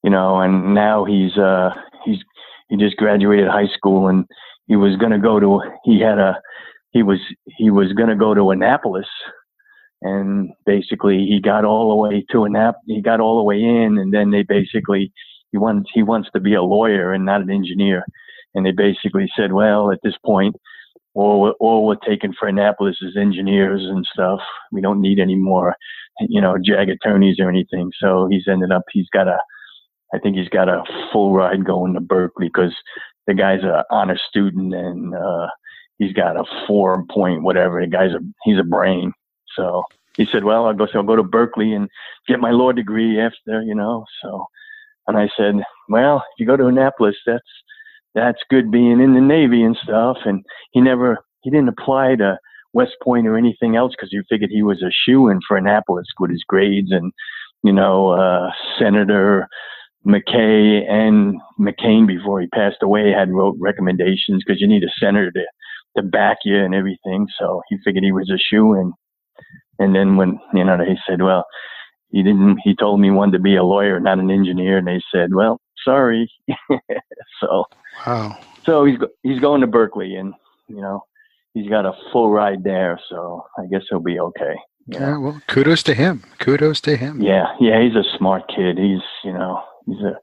you 0.03 0.11
know, 0.11 0.41
and 0.41 0.75
now 0.75 1.05
he's 1.05 1.37
uh 1.39 1.71
he's 2.05 2.19
he 2.69 2.77
just 2.77 2.97
graduated 2.97 3.49
high 3.49 3.69
school 3.75 4.09
and 4.09 4.25
he 4.67 4.77
was 4.77 4.97
gonna 4.97 5.19
go 5.19 5.41
to 5.41 5.61
he 5.85 6.01
had 6.01 6.19
a 6.19 6.41
he 6.91 7.03
was 7.03 7.19
he 7.47 7.71
was 7.71 7.93
gonna 7.93 8.17
go 8.17 8.35
to 8.35 8.51
Annapolis 8.51 9.09
and 10.03 10.51
basically 10.67 11.25
he 11.27 11.41
got 11.41 11.65
all 11.65 11.91
the 11.91 11.97
way 11.97 12.25
to 12.31 12.39
Annap 12.39 12.75
he 12.87 13.01
got 13.01 13.21
all 13.21 13.37
the 13.37 13.45
way 13.45 13.61
in 13.61 13.99
and 13.99 14.13
then 14.13 14.31
they 14.31 14.43
basically 14.43 15.13
he 15.53 15.59
wants 15.59 15.91
he 15.95 16.03
wants 16.03 16.29
to 16.35 16.41
be 16.41 16.55
a 16.55 16.63
lawyer 16.63 17.13
and 17.13 17.25
not 17.25 17.43
an 17.43 17.51
engineer. 17.51 18.05
And 18.55 18.67
they 18.67 18.73
basically 18.73 19.31
said 19.37 19.53
well 19.53 19.93
at 19.93 20.01
this 20.03 20.17
point 20.25 20.57
all, 21.14 21.55
all 21.61 21.87
we're 21.87 21.96
taking 21.96 22.33
for 22.33 22.48
Annapolis 22.48 22.96
is 23.03 23.16
engineers 23.16 23.83
and 23.85 24.07
stuff. 24.12 24.40
We 24.70 24.81
don't 24.81 25.01
need 25.01 25.18
any 25.18 25.37
more, 25.37 25.77
you 26.20 26.40
know, 26.40 26.57
JAG 26.62 26.88
attorneys 26.88 27.38
or 27.38 27.48
anything. 27.48 27.90
So 28.01 28.29
he's 28.31 28.48
ended 28.48 28.72
up, 28.72 28.83
he's 28.92 29.09
got 29.12 29.29
a, 29.29 29.38
I 30.14 30.18
think 30.18 30.37
he's 30.37 30.48
got 30.48 30.68
a 30.68 30.85
full 31.12 31.33
ride 31.33 31.64
going 31.64 31.94
to 31.94 32.01
Berkeley 32.01 32.48
because 32.48 32.75
the 33.27 33.35
guy's 33.35 33.62
a 33.62 33.85
honor 33.90 34.18
student 34.29 34.75
and 34.75 35.14
uh, 35.14 35.48
he's 35.98 36.12
got 36.12 36.37
a 36.37 36.44
four 36.66 37.05
point 37.11 37.42
whatever. 37.42 37.81
The 37.81 37.87
guy's 37.87 38.12
a 38.12 38.20
he's 38.44 38.59
a 38.59 38.64
brain. 38.64 39.12
So 39.57 39.85
he 40.16 40.27
said, 40.31 40.44
well, 40.44 40.66
I'll 40.66 40.75
go. 40.75 40.87
So 40.87 40.98
I'll 40.98 41.05
go 41.05 41.16
to 41.16 41.22
Berkeley 41.22 41.72
and 41.72 41.88
get 42.29 42.40
my 42.40 42.51
law 42.51 42.72
degree 42.72 43.20
after, 43.20 43.62
you 43.62 43.75
know. 43.75 44.05
So, 44.22 44.46
and 45.07 45.16
I 45.16 45.29
said, 45.37 45.55
well, 45.88 46.16
if 46.18 46.40
you 46.40 46.46
go 46.46 46.57
to 46.57 46.66
Annapolis, 46.66 47.16
that's 47.27 47.42
that's 48.14 48.40
good 48.51 48.70
being 48.70 49.01
in 49.01 49.14
the 49.14 49.20
Navy 49.20 49.62
and 49.62 49.77
stuff. 49.83 50.18
And 50.25 50.44
he 50.72 50.81
never, 50.81 51.18
he 51.42 51.51
didn't 51.51 51.68
apply 51.68 52.16
to 52.16 52.38
West 52.72 52.96
Point 53.03 53.27
or 53.27 53.37
anything 53.37 53.77
else 53.77 53.92
because 53.96 54.11
he 54.11 54.20
figured 54.29 54.51
he 54.51 54.62
was 54.62 54.83
a 54.83 54.90
shoe 54.90 55.29
in 55.29 55.40
for 55.46 55.57
Annapolis 55.57 56.07
with 56.18 56.31
his 56.31 56.44
grades 56.46 56.90
and, 56.90 57.12
you 57.62 57.72
know, 57.72 58.11
uh, 58.11 58.51
Senator 58.79 59.48
McKay 60.07 60.88
and 60.90 61.40
McCain 61.61 62.07
before 62.07 62.40
he 62.40 62.48
passed 62.48 62.83
away 62.83 63.12
had 63.12 63.31
wrote 63.31 63.57
recommendations 63.61 64.42
because 64.44 64.61
you 64.61 64.66
need 64.66 64.83
a 64.83 64.90
senator 65.01 65.31
to, 65.31 65.44
to 65.96 66.03
back 66.03 66.38
you 66.44 66.59
and 66.59 66.75
everything. 66.75 67.29
So 67.38 67.62
he 67.68 67.77
figured 67.85 68.05
he 68.05 68.12
was 68.12 68.31
a 68.31 68.38
shoe 68.38 68.75
in. 68.75 68.92
And 69.79 69.94
then 69.94 70.16
when, 70.16 70.38
you 70.55 70.64
know, 70.64 70.77
they 70.77 70.98
said, 71.09 71.22
well, 71.22 71.44
he 72.11 72.22
didn't, 72.22 72.59
he 72.62 72.75
told 72.75 73.01
me 73.01 73.09
he 73.09 73.12
wanted 73.12 73.33
to 73.33 73.42
be 73.42 73.57
a 73.57 73.64
lawyer, 73.64 73.98
not 74.01 74.18
an 74.18 74.31
engineer. 74.31 74.79
And 74.79 74.87
they 74.87 75.01
said, 75.12 75.35
well, 75.35 75.61
sorry. 75.85 76.31
so, 77.40 77.64
wow. 78.07 78.38
So 78.64 78.85
he's 78.85 78.99
he's 79.23 79.40
going 79.40 79.61
to 79.61 79.66
Berkeley, 79.66 80.16
and 80.16 80.35
you 80.68 80.81
know, 80.81 81.05
he's 81.55 81.68
got 81.68 81.87
a 81.87 81.92
full 82.12 82.31
ride 82.31 82.64
there. 82.64 83.01
So 83.09 83.45
I 83.59 83.66
guess 83.66 83.83
he'll 83.90 84.01
be 84.01 84.21
okay. 84.21 84.55
Yeah. 84.87 85.18
Well, 85.18 85.40
kudos 85.47 85.83
to 85.85 85.95
him. 85.95 86.25
Kudos 86.38 86.81
to 86.83 86.97
him. 86.97 87.21
Yeah. 87.21 87.47
Yeah. 87.61 87.81
He's 87.83 87.95
a 87.95 88.05
smart 88.18 88.49
kid. 88.49 88.79
He's 88.79 89.03
you 89.25 89.33
know 89.33 89.62
he's 89.87 90.01
a 90.01 90.14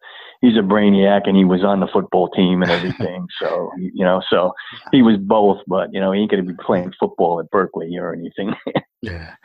he's 0.41 0.57
a 0.57 0.61
brainiac, 0.61 1.21
and 1.25 1.35
he 1.35 1.45
was 1.45 1.63
on 1.63 1.79
the 1.79 1.87
football 1.87 2.29
team 2.29 2.61
and 2.61 2.71
everything. 2.71 3.27
so 3.41 3.71
you 3.77 4.03
know, 4.03 4.21
so 4.29 4.53
he 4.91 5.01
was 5.01 5.17
both, 5.17 5.59
but 5.67 5.89
you 5.93 5.99
know, 5.99 6.11
he 6.11 6.21
ain't 6.21 6.31
gonna 6.31 6.43
be 6.43 6.53
playing 6.65 6.93
football 6.99 7.39
at 7.39 7.49
Berkeley 7.49 7.97
or 7.97 8.13
anything. 8.13 8.53
yeah. 9.01 9.35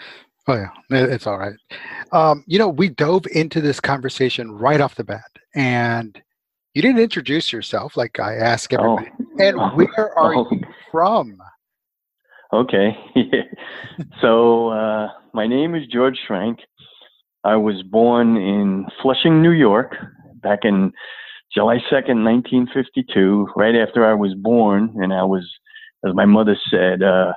Oh 0.46 0.54
yeah, 0.54 0.68
it's 0.90 1.26
all 1.26 1.38
right. 1.38 1.57
Um, 2.12 2.44
you 2.46 2.59
know, 2.59 2.68
we 2.68 2.88
dove 2.88 3.24
into 3.33 3.61
this 3.61 3.80
conversation 3.80 4.52
right 4.52 4.80
off 4.80 4.94
the 4.94 5.04
bat, 5.04 5.30
and 5.54 6.20
you 6.74 6.83
didn't 6.83 7.00
introduce 7.00 7.52
yourself 7.52 7.96
like 7.96 8.20
I 8.20 8.37
ask 8.37 8.72
oh. 8.74 8.98
everybody. 8.98 9.11
Oh. 9.18 9.44
And 9.46 9.76
where 9.76 10.18
are 10.18 10.35
oh. 10.35 10.48
you 10.50 10.61
from? 10.90 11.38
Okay, 12.52 12.96
so 14.20 14.68
uh, 14.68 15.09
my 15.33 15.46
name 15.46 15.74
is 15.74 15.87
George 15.87 16.18
Schrank. 16.28 16.59
I 17.42 17.57
was 17.57 17.83
born 17.83 18.37
in 18.37 18.87
Flushing, 19.02 19.42
New 19.42 19.50
York, 19.50 19.96
back 20.42 20.61
in 20.62 20.92
July 21.52 21.76
2nd, 21.90 22.24
1952, 22.24 23.48
right 23.57 23.76
after 23.76 24.07
I 24.07 24.14
was 24.14 24.35
born. 24.35 24.94
And 24.96 25.12
I 25.12 25.24
was, 25.24 25.48
as 26.07 26.14
my 26.14 26.24
mother 26.24 26.57
said, 26.70 27.02
uh, 27.02 27.33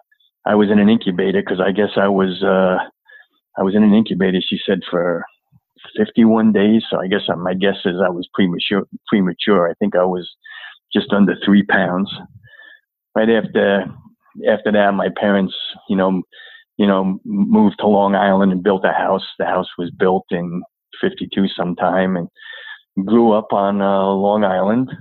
I 0.45 0.55
was 0.55 0.71
in 0.71 0.79
an 0.79 0.87
incubator 0.87 1.41
because 1.41 1.59
I 1.59 1.71
guess 1.71 1.91
I 1.97 2.07
was 2.07 2.41
uh, 2.41 2.77
I 3.57 3.63
was 3.63 3.75
in 3.75 3.83
an 3.83 3.93
incubator, 3.93 4.39
she 4.41 4.59
said, 4.65 4.81
for 4.89 5.25
51 5.97 6.51
days. 6.53 6.83
So 6.89 6.99
I 6.99 7.07
guess 7.07 7.21
uh, 7.29 7.35
my 7.35 7.53
guess 7.53 7.77
is 7.85 7.95
I 8.03 8.09
was 8.09 8.27
premature. 8.33 8.83
Premature. 9.07 9.69
I 9.69 9.73
think 9.75 9.95
I 9.95 10.03
was 10.03 10.29
just 10.93 11.11
under 11.11 11.35
three 11.43 11.63
pounds. 11.63 12.11
Right 13.15 13.29
after 13.29 13.85
after 14.47 14.71
that, 14.71 14.93
my 14.93 15.09
parents, 15.19 15.55
you 15.89 15.95
know, 15.95 16.21
you 16.77 16.85
know, 16.85 17.19
moved 17.25 17.77
to 17.79 17.87
Long 17.87 18.15
Island 18.15 18.51
and 18.51 18.63
built 18.63 18.85
a 18.85 18.93
house. 18.93 19.25
The 19.39 19.45
house 19.45 19.67
was 19.77 19.89
built 19.91 20.25
in 20.29 20.61
52 21.01 21.47
sometime 21.55 22.15
and 22.15 22.27
grew 23.05 23.31
up 23.31 23.51
on 23.51 23.81
uh, 23.81 24.09
Long 24.09 24.43
Island. 24.43 24.91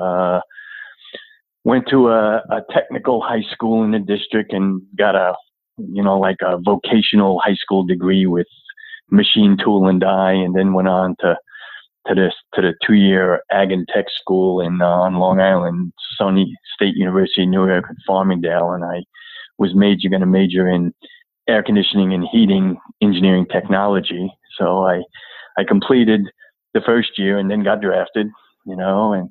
Uh, 0.00 0.40
went 1.64 1.88
to 1.90 2.08
a, 2.08 2.36
a 2.50 2.62
technical 2.72 3.20
high 3.20 3.42
school 3.52 3.84
in 3.84 3.90
the 3.90 3.98
district 3.98 4.52
and 4.52 4.80
got 4.96 5.14
a 5.14 5.34
you 5.78 6.02
know, 6.02 6.18
like 6.18 6.38
a 6.42 6.58
vocational 6.58 7.40
high 7.44 7.54
school 7.54 7.84
degree 7.84 8.26
with 8.26 8.46
machine 9.10 9.56
tool 9.62 9.88
and 9.88 10.00
die, 10.00 10.32
and 10.32 10.54
then 10.54 10.72
went 10.72 10.88
on 10.88 11.16
to 11.20 11.36
to 12.06 12.14
this 12.14 12.34
to 12.54 12.62
the 12.62 12.74
two 12.86 12.94
year 12.94 13.42
ag 13.50 13.72
and 13.72 13.88
tech 13.92 14.06
school 14.20 14.60
in 14.60 14.80
uh, 14.80 14.86
on 14.86 15.16
Long 15.16 15.40
Island, 15.40 15.92
SUNY 16.20 16.46
State 16.74 16.94
University, 16.96 17.46
New 17.46 17.66
York, 17.66 17.84
at 17.88 17.96
Farmingdale, 18.08 18.74
and 18.74 18.84
I 18.84 19.02
was 19.58 19.74
major 19.74 20.08
going 20.08 20.20
to 20.20 20.26
major 20.26 20.68
in 20.68 20.92
air 21.48 21.62
conditioning 21.62 22.12
and 22.12 22.26
heating 22.30 22.76
engineering 23.02 23.46
technology. 23.50 24.30
So 24.58 24.84
I 24.84 25.02
I 25.58 25.64
completed 25.64 26.22
the 26.74 26.80
first 26.80 27.18
year 27.18 27.38
and 27.38 27.50
then 27.50 27.64
got 27.64 27.80
drafted, 27.80 28.28
you 28.66 28.76
know, 28.76 29.12
and 29.12 29.30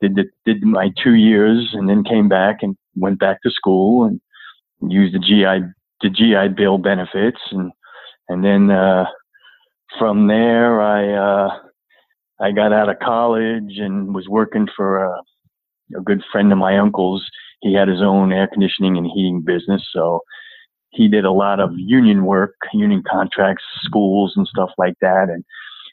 did 0.00 0.14
the, 0.14 0.24
did 0.44 0.62
my 0.62 0.90
two 1.02 1.14
years 1.14 1.70
and 1.74 1.88
then 1.88 2.04
came 2.04 2.28
back 2.28 2.58
and 2.62 2.76
went 2.96 3.18
back 3.18 3.42
to 3.42 3.50
school 3.50 4.04
and 4.04 4.20
used 4.90 5.14
the 5.14 5.18
GI 5.18 5.66
the 6.00 6.10
GI 6.10 6.54
Bill 6.56 6.78
benefits, 6.78 7.40
and 7.50 7.72
and 8.28 8.44
then 8.44 8.70
uh, 8.70 9.06
from 9.98 10.26
there 10.26 10.80
I 10.80 11.46
uh, 11.46 11.50
I 12.40 12.52
got 12.52 12.72
out 12.72 12.88
of 12.88 12.98
college 13.00 13.78
and 13.78 14.14
was 14.14 14.28
working 14.28 14.68
for 14.76 15.04
a, 15.04 15.20
a 15.96 16.00
good 16.02 16.22
friend 16.30 16.52
of 16.52 16.58
my 16.58 16.78
uncle's. 16.78 17.24
He 17.60 17.74
had 17.74 17.88
his 17.88 18.02
own 18.02 18.32
air 18.32 18.46
conditioning 18.46 18.96
and 18.96 19.06
heating 19.06 19.42
business, 19.44 19.82
so 19.92 20.20
he 20.90 21.08
did 21.08 21.24
a 21.24 21.32
lot 21.32 21.60
of 21.60 21.70
union 21.74 22.24
work, 22.24 22.54
union 22.72 23.02
contracts, 23.08 23.64
schools 23.82 24.34
and 24.36 24.46
stuff 24.46 24.70
like 24.78 24.94
that, 25.00 25.28
and 25.30 25.44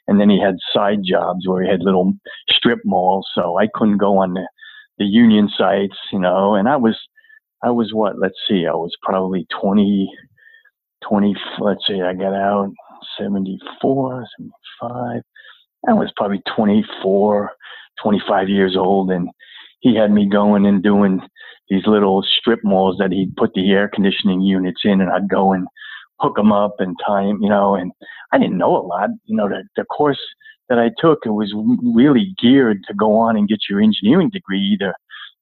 and 0.08 0.20
then 0.20 0.30
he 0.30 0.40
had 0.40 0.56
side 0.72 1.00
jobs 1.04 1.46
where 1.46 1.62
he 1.62 1.68
had 1.68 1.82
little 1.82 2.12
strip 2.48 2.78
malls. 2.84 3.26
So 3.34 3.58
I 3.58 3.66
couldn't 3.74 3.98
go 3.98 4.18
on 4.18 4.34
the 4.34 4.46
the 4.98 5.04
union 5.04 5.50
sites, 5.56 5.96
you 6.12 6.18
know, 6.18 6.54
and 6.54 6.68
I 6.68 6.76
was 6.76 6.96
I 7.62 7.70
was 7.70 7.92
what? 7.92 8.18
Let's 8.18 8.38
see. 8.48 8.66
I 8.66 8.74
was 8.74 8.94
probably 9.02 9.46
20, 9.60 10.10
20. 11.08 11.34
Let's 11.60 11.86
see. 11.86 12.02
I 12.02 12.14
got 12.14 12.34
out 12.34 12.72
74, 13.18 14.26
75. 14.38 15.22
I 15.88 15.92
was 15.92 16.12
probably 16.16 16.42
24, 16.54 17.52
25 18.02 18.48
years 18.48 18.76
old, 18.76 19.10
and 19.10 19.28
he 19.80 19.94
had 19.94 20.10
me 20.10 20.28
going 20.28 20.66
and 20.66 20.82
doing 20.82 21.20
these 21.68 21.86
little 21.86 22.22
strip 22.22 22.60
malls 22.62 22.96
that 22.98 23.12
he'd 23.12 23.36
put 23.36 23.52
the 23.54 23.70
air 23.72 23.88
conditioning 23.92 24.40
units 24.40 24.82
in, 24.84 25.00
and 25.00 25.10
I'd 25.10 25.28
go 25.28 25.52
and 25.52 25.66
hook 26.20 26.36
them 26.36 26.52
up 26.52 26.76
and 26.78 26.96
tie 27.06 27.24
them, 27.24 27.38
you 27.42 27.48
know. 27.48 27.74
And 27.74 27.92
I 28.32 28.38
didn't 28.38 28.58
know 28.58 28.76
a 28.76 28.84
lot, 28.86 29.10
you 29.24 29.36
know. 29.36 29.48
The, 29.48 29.64
the 29.76 29.84
course 29.84 30.20
that 30.68 30.78
I 30.78 30.90
took 30.98 31.20
it 31.24 31.30
was 31.30 31.54
really 31.94 32.34
geared 32.40 32.82
to 32.88 32.94
go 32.94 33.16
on 33.16 33.36
and 33.36 33.48
get 33.48 33.68
your 33.68 33.80
engineering 33.80 34.30
degree, 34.30 34.60
either 34.60 34.94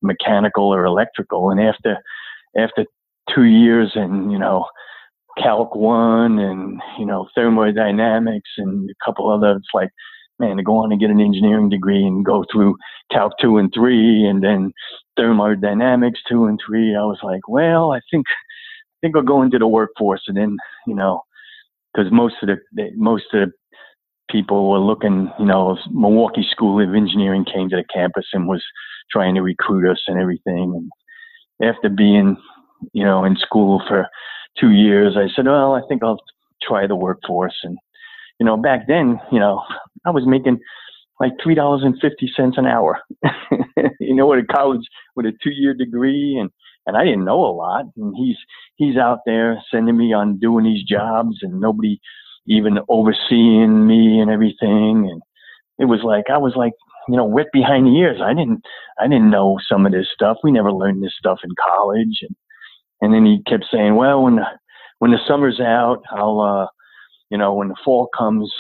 mechanical 0.05 0.73
or 0.73 0.85
electrical. 0.85 1.51
And 1.51 1.61
after 1.61 1.99
after 2.57 2.87
two 3.35 3.45
years 3.45 3.93
in 3.95 4.31
you 4.31 4.39
know 4.39 4.67
Calc 5.39 5.75
one 5.75 6.39
and 6.39 6.81
you 6.99 7.07
know 7.07 7.29
thermodynamics 7.35 8.51
and 8.59 8.89
a 8.89 9.05
couple 9.05 9.31
other 9.31 9.57
it's 9.57 9.67
like 9.75 9.91
man, 10.41 10.57
to 10.57 10.65
go 10.65 10.79
on 10.79 10.91
and 10.91 11.01
get 11.01 11.11
an 11.11 11.21
engineering 11.21 11.69
degree 11.69 12.05
and 12.05 12.25
go 12.25 12.45
through 12.51 12.77
Calc 13.13 13.33
two 13.41 13.57
and 13.57 13.73
three 13.73 14.25
and 14.27 14.43
then 14.43 14.73
thermodynamics 15.17 16.21
two 16.29 16.47
and 16.47 16.59
three, 16.65 16.97
I 16.97 17.05
was 17.05 17.21
like, 17.23 17.49
well, 17.49 17.93
I 17.93 18.01
think 18.11 18.27
I 18.29 18.97
think 19.01 19.17
I'll 19.17 19.23
go 19.23 19.43
into 19.43 19.59
the 19.59 19.67
workforce 19.67 20.23
and 20.29 20.37
then 20.37 20.57
you 20.87 20.95
know 20.95 21.23
because 21.93 22.11
most 22.13 22.37
of 22.43 22.49
the 22.73 22.91
most 22.97 23.25
of 23.33 23.49
the 23.49 23.53
people 24.31 24.71
were 24.71 24.79
looking, 24.79 25.31
you 25.39 25.45
know, 25.45 25.77
Milwaukee 25.91 26.47
School 26.51 26.81
of 26.83 26.95
Engineering 26.95 27.45
came 27.45 27.69
to 27.69 27.77
the 27.77 27.85
campus 27.93 28.27
and 28.33 28.49
was 28.49 28.65
trying 29.11 29.35
to 29.35 29.43
recruit 29.43 29.91
us 29.91 30.03
and 30.09 30.21
everything. 30.21 30.89
And 31.61 31.69
after 31.75 31.89
being, 31.89 32.37
you 32.93 33.05
know, 33.05 33.25
in 33.25 33.37
school 33.37 33.83
for 33.89 34.07
two 34.59 34.71
years, 34.71 35.17
I 35.17 35.27
said, 35.35 35.47
well, 35.47 35.75
I 35.75 35.83
think 35.89 36.03
I'll 36.03 36.21
try 36.63 36.87
the 36.87 36.97
workforce. 36.97 37.57
And, 37.63 37.79
you 38.41 38.47
know, 38.47 38.57
back 38.57 38.87
then, 38.89 39.21
you 39.33 39.39
know, 39.41 39.63
I 40.05 40.11
was 40.11 40.25
making 40.27 40.59
like 41.21 41.33
three 41.43 41.55
dollars 41.55 41.83
and 41.85 41.95
fifty 42.01 42.31
cents 42.37 42.59
an 42.59 42.67
hour. 42.67 43.01
you 44.01 44.15
know, 44.15 44.33
at 44.33 44.41
a 44.41 44.45
college 44.45 44.87
with 45.17 45.27
a 45.27 45.33
two 45.43 45.51
year 45.51 45.75
degree 45.75 46.37
and 46.41 46.51
and 46.87 46.97
I 46.97 47.05
didn't 47.05 47.25
know 47.25 47.41
a 47.45 47.55
lot. 47.55 47.85
And 47.97 48.15
he's 48.17 48.37
he's 48.77 48.97
out 48.97 49.21
there 49.27 49.63
sending 49.71 49.97
me 49.97 50.13
on 50.13 50.39
doing 50.39 50.65
these 50.65 50.85
jobs 50.85 51.39
and 51.43 51.61
nobody 51.61 51.99
even 52.47 52.79
overseeing 52.89 53.87
me 53.87 54.21
and 54.21 54.31
everything. 54.31 55.09
And 55.11 55.23
it 55.79 55.87
was 55.87 56.01
like 56.05 56.25
I 56.31 56.39
was 56.39 56.55
like 56.57 56.73
you 57.09 57.17
know, 57.17 57.25
wet 57.25 57.47
behind 57.53 57.87
the 57.87 57.97
ears. 57.97 58.21
I 58.23 58.35
didn't, 58.35 58.63
I 58.99 59.05
didn't 59.09 59.31
know 59.31 59.59
some 59.69 59.87
of 59.87 59.93
this 59.93 60.09
stuff. 60.13 60.39
We 60.43 60.53
never 60.53 60.73
learned 60.73 61.03
this 61.03 61.15
stuff 61.19 61.41
in 61.45 61.51
college. 61.63 62.21
And, 62.23 62.37
and 63.01 63.15
then 63.15 63.25
he 63.25 63.43
kept 63.47 63.67
saying, 63.71 63.97
well, 63.97 64.23
when 64.23 64.37
the, 64.37 64.45
when 64.99 65.11
the 65.11 65.19
summer's 65.27 65.61
out, 65.61 66.03
I'll, 66.11 66.41
uh, 66.41 66.67
you 67.31 67.39
know, 67.39 67.55
when 67.55 67.69
the 67.69 67.77
fall 67.85 68.09
comes, 68.17 68.53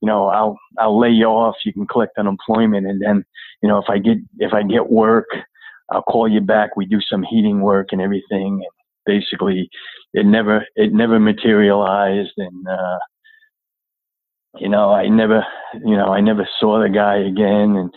you 0.00 0.06
know, 0.06 0.26
I'll, 0.26 0.58
I'll 0.78 0.98
lay 0.98 1.10
you 1.10 1.26
off. 1.26 1.56
You 1.64 1.72
can 1.72 1.86
collect 1.86 2.18
unemployment. 2.18 2.86
And 2.86 3.02
then, 3.02 3.24
you 3.62 3.68
know, 3.68 3.78
if 3.78 3.88
I 3.88 3.98
get, 3.98 4.18
if 4.38 4.52
I 4.52 4.62
get 4.62 4.90
work, 4.90 5.26
I'll 5.90 6.02
call 6.02 6.28
you 6.28 6.40
back. 6.40 6.76
We 6.76 6.86
do 6.86 7.00
some 7.00 7.22
heating 7.22 7.60
work 7.60 7.88
and 7.92 8.00
everything. 8.00 8.62
And 8.64 8.66
basically 9.04 9.68
it 10.14 10.26
never, 10.26 10.66
it 10.76 10.92
never 10.92 11.18
materialized. 11.18 12.32
And, 12.36 12.66
uh, 12.68 12.98
you 14.60 14.68
know, 14.68 14.90
I 14.92 15.08
never, 15.08 15.44
you 15.84 15.96
know, 15.96 16.06
I 16.06 16.20
never 16.20 16.48
saw 16.58 16.80
the 16.82 16.88
guy 16.88 17.16
again. 17.16 17.76
And 17.76 17.90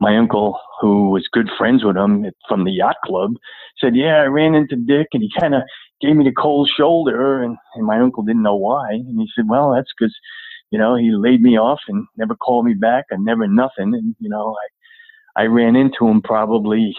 my 0.00 0.16
uncle, 0.16 0.58
who 0.80 1.10
was 1.10 1.28
good 1.32 1.48
friends 1.56 1.84
with 1.84 1.96
him 1.96 2.26
from 2.48 2.64
the 2.64 2.72
yacht 2.72 2.96
club, 3.04 3.32
said, 3.78 3.96
"Yeah, 3.96 4.16
I 4.22 4.26
ran 4.26 4.54
into 4.54 4.76
Dick, 4.76 5.08
and 5.12 5.22
he 5.22 5.30
kind 5.40 5.54
of 5.54 5.62
gave 6.00 6.16
me 6.16 6.24
the 6.24 6.32
cold 6.32 6.70
shoulder." 6.76 7.42
And, 7.42 7.56
and 7.74 7.86
my 7.86 7.98
uncle 8.00 8.22
didn't 8.22 8.42
know 8.42 8.56
why. 8.56 8.90
And 8.92 9.20
he 9.20 9.28
said, 9.34 9.46
"Well, 9.48 9.72
that's 9.74 9.90
because, 9.98 10.14
you 10.70 10.78
know, 10.78 10.96
he 10.96 11.12
laid 11.12 11.42
me 11.42 11.58
off 11.58 11.80
and 11.88 12.06
never 12.16 12.34
called 12.34 12.66
me 12.66 12.74
back, 12.74 13.06
and 13.10 13.24
never 13.24 13.46
nothing." 13.46 13.94
And 13.94 14.14
you 14.20 14.28
know, 14.28 14.56
I, 15.36 15.42
I 15.42 15.46
ran 15.46 15.76
into 15.76 16.06
him 16.06 16.22
probably 16.22 16.96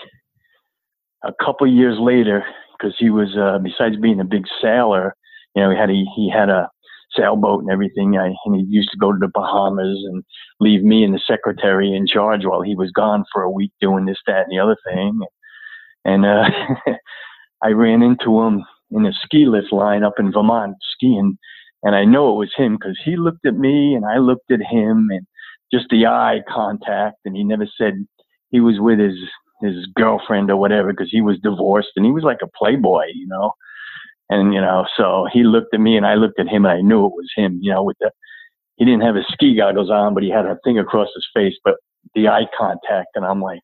a 1.23 1.33
couple 1.43 1.67
years 1.67 1.97
later 1.99 2.45
because 2.77 2.95
he 2.99 3.09
was, 3.09 3.35
uh, 3.37 3.59
besides 3.59 3.95
being 4.01 4.19
a 4.19 4.25
big 4.25 4.45
sailor, 4.61 5.15
you 5.55 5.63
know, 5.63 5.71
he 5.71 5.77
had 5.77 5.89
a 5.89 6.03
he 6.15 6.29
had 6.29 6.49
a 6.49 6.69
sailboat 7.13 7.61
and 7.61 7.71
everything. 7.71 8.17
I, 8.17 8.33
and 8.45 8.55
he 8.55 8.65
used 8.67 8.89
to 8.91 8.97
go 8.97 9.11
to 9.11 9.17
the 9.19 9.31
Bahamas 9.33 10.03
and 10.05 10.23
leave 10.59 10.83
me 10.83 11.03
and 11.03 11.13
the 11.13 11.21
secretary 11.25 11.93
in 11.93 12.07
charge 12.07 12.45
while 12.45 12.61
he 12.61 12.75
was 12.75 12.91
gone 12.91 13.23
for 13.31 13.43
a 13.43 13.51
week 13.51 13.71
doing 13.81 14.05
this, 14.05 14.19
that, 14.27 14.45
and 14.47 14.51
the 14.51 14.59
other 14.59 14.77
thing. 14.87 15.19
And 16.03 16.25
uh, 16.25 16.49
I 17.63 17.69
ran 17.69 18.01
into 18.01 18.41
him 18.41 18.63
in 18.91 19.05
a 19.05 19.13
ski 19.13 19.45
lift 19.45 19.71
line 19.71 20.03
up 20.03 20.13
in 20.19 20.31
Vermont 20.31 20.75
skiing, 20.93 21.37
and 21.83 21.95
I 21.95 22.05
know 22.05 22.33
it 22.33 22.39
was 22.39 22.53
him 22.55 22.77
because 22.79 22.99
he 23.03 23.17
looked 23.17 23.45
at 23.45 23.55
me 23.55 23.95
and 23.95 24.05
I 24.05 24.17
looked 24.17 24.51
at 24.51 24.61
him, 24.61 25.07
and 25.09 25.25
just 25.71 25.85
the 25.89 26.05
eye 26.05 26.41
contact. 26.47 27.17
And 27.25 27.35
he 27.35 27.43
never 27.43 27.67
said 27.77 28.05
he 28.51 28.59
was 28.59 28.79
with 28.79 28.99
his 28.99 29.17
his 29.61 29.85
girlfriend 29.95 30.51
or 30.51 30.57
whatever 30.57 30.91
because 30.91 31.09
he 31.11 31.21
was 31.21 31.39
divorced 31.39 31.91
and 31.95 32.05
he 32.05 32.11
was 32.11 32.23
like 32.23 32.39
a 32.43 32.57
playboy, 32.57 33.05
you 33.13 33.27
know. 33.27 33.51
And, 34.29 34.53
you 34.53 34.61
know, 34.61 34.85
so 34.97 35.27
he 35.31 35.43
looked 35.43 35.73
at 35.73 35.79
me 35.79 35.97
and 35.97 36.05
I 36.05 36.15
looked 36.15 36.39
at 36.39 36.47
him 36.47 36.65
and 36.65 36.73
I 36.73 36.81
knew 36.81 37.05
it 37.05 37.13
was 37.13 37.31
him, 37.35 37.59
you 37.61 37.71
know, 37.71 37.83
with 37.83 37.97
the, 37.99 38.11
he 38.77 38.85
didn't 38.85 39.01
have 39.01 39.15
his 39.15 39.25
ski 39.31 39.55
goggles 39.55 39.89
on, 39.89 40.13
but 40.13 40.23
he 40.23 40.29
had 40.29 40.45
a 40.45 40.57
thing 40.63 40.79
across 40.79 41.09
his 41.13 41.27
face, 41.33 41.53
but 41.63 41.75
the 42.15 42.27
eye 42.27 42.47
contact. 42.57 43.09
And 43.15 43.25
I'm 43.25 43.41
like, 43.41 43.61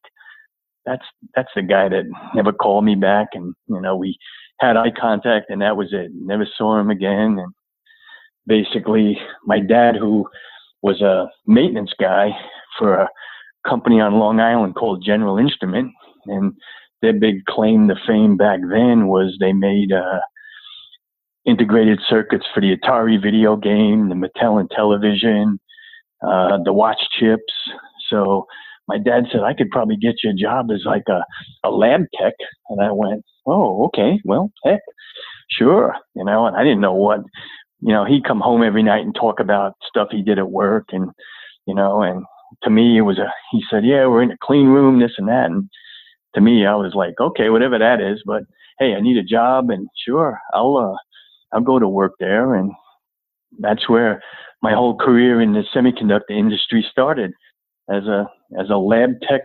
that's, 0.85 1.05
that's 1.35 1.49
the 1.55 1.63
guy 1.63 1.89
that 1.89 2.03
never 2.35 2.51
called 2.51 2.85
me 2.85 2.95
back. 2.95 3.29
And, 3.33 3.55
you 3.67 3.81
know, 3.81 3.95
we 3.95 4.17
had 4.59 4.77
eye 4.77 4.91
contact 4.91 5.49
and 5.49 5.61
that 5.61 5.77
was 5.77 5.89
it. 5.91 6.11
Never 6.13 6.47
saw 6.57 6.79
him 6.79 6.89
again. 6.89 7.39
And 7.39 7.53
basically 8.45 9.17
my 9.45 9.59
dad, 9.59 9.95
who 9.95 10.27
was 10.81 11.01
a 11.01 11.27
maintenance 11.47 11.93
guy 11.99 12.29
for 12.77 12.93
a 12.93 13.09
company 13.67 13.99
on 13.99 14.19
Long 14.19 14.39
Island 14.39 14.75
called 14.75 15.03
General 15.05 15.37
Instrument, 15.37 15.91
and 16.25 16.53
their 17.01 17.13
big 17.13 17.45
claim 17.45 17.87
to 17.87 17.95
fame 18.07 18.37
back 18.37 18.59
then 18.69 19.07
was 19.07 19.37
they 19.39 19.53
made 19.53 19.91
uh, 19.91 20.19
integrated 21.45 21.99
circuits 22.07 22.45
for 22.53 22.61
the 22.61 22.75
Atari 22.75 23.21
video 23.21 23.55
game, 23.55 24.09
the 24.09 24.15
Mattel 24.15 24.65
Intellivision, 24.65 25.57
uh, 26.25 26.59
the 26.63 26.73
watch 26.73 27.01
chips. 27.19 27.53
So 28.09 28.45
my 28.87 28.97
dad 28.97 29.25
said 29.31 29.41
I 29.41 29.53
could 29.53 29.69
probably 29.69 29.97
get 29.97 30.15
you 30.23 30.31
a 30.31 30.33
job 30.33 30.67
as 30.71 30.83
like 30.85 31.03
a, 31.07 31.23
a 31.63 31.71
lab 31.71 32.01
tech, 32.19 32.33
and 32.69 32.81
I 32.81 32.91
went, 32.91 33.23
oh, 33.45 33.85
okay, 33.85 34.19
well, 34.25 34.51
heck, 34.63 34.81
sure, 35.49 35.95
you 36.15 36.25
know. 36.25 36.45
And 36.45 36.55
I 36.55 36.63
didn't 36.63 36.81
know 36.81 36.93
what, 36.93 37.21
you 37.79 37.93
know, 37.93 38.05
he'd 38.05 38.25
come 38.25 38.39
home 38.39 38.63
every 38.63 38.83
night 38.83 39.03
and 39.03 39.15
talk 39.15 39.39
about 39.39 39.73
stuff 39.87 40.09
he 40.11 40.21
did 40.21 40.39
at 40.39 40.51
work, 40.51 40.85
and 40.91 41.09
you 41.65 41.75
know, 41.75 42.01
and 42.01 42.25
to 42.63 42.69
me 42.69 42.97
it 42.97 43.01
was 43.01 43.17
a. 43.17 43.31
He 43.51 43.63
said, 43.69 43.85
yeah, 43.85 44.05
we're 44.07 44.23
in 44.23 44.31
a 44.31 44.37
clean 44.43 44.67
room, 44.67 44.99
this 44.99 45.13
and 45.17 45.27
that, 45.27 45.45
and 45.45 45.69
to 46.35 46.41
me 46.41 46.65
I 46.65 46.75
was 46.75 46.93
like, 46.93 47.15
okay, 47.19 47.49
whatever 47.49 47.79
that 47.79 48.01
is, 48.01 48.21
but 48.25 48.43
hey, 48.79 48.93
I 48.93 49.01
need 49.01 49.17
a 49.17 49.23
job, 49.23 49.69
and 49.69 49.87
sure, 50.05 50.39
I'll 50.53 50.77
uh, 50.77 50.97
I'll 51.53 51.61
go 51.61 51.79
to 51.79 51.87
work 51.87 52.13
there, 52.19 52.55
and 52.55 52.71
that's 53.59 53.89
where 53.89 54.21
my 54.61 54.73
whole 54.73 54.95
career 54.97 55.41
in 55.41 55.53
the 55.53 55.63
semiconductor 55.75 56.31
industry 56.37 56.85
started 56.89 57.31
as 57.89 58.05
a 58.05 58.29
as 58.59 58.69
a 58.69 58.77
lab 58.77 59.19
tech, 59.21 59.41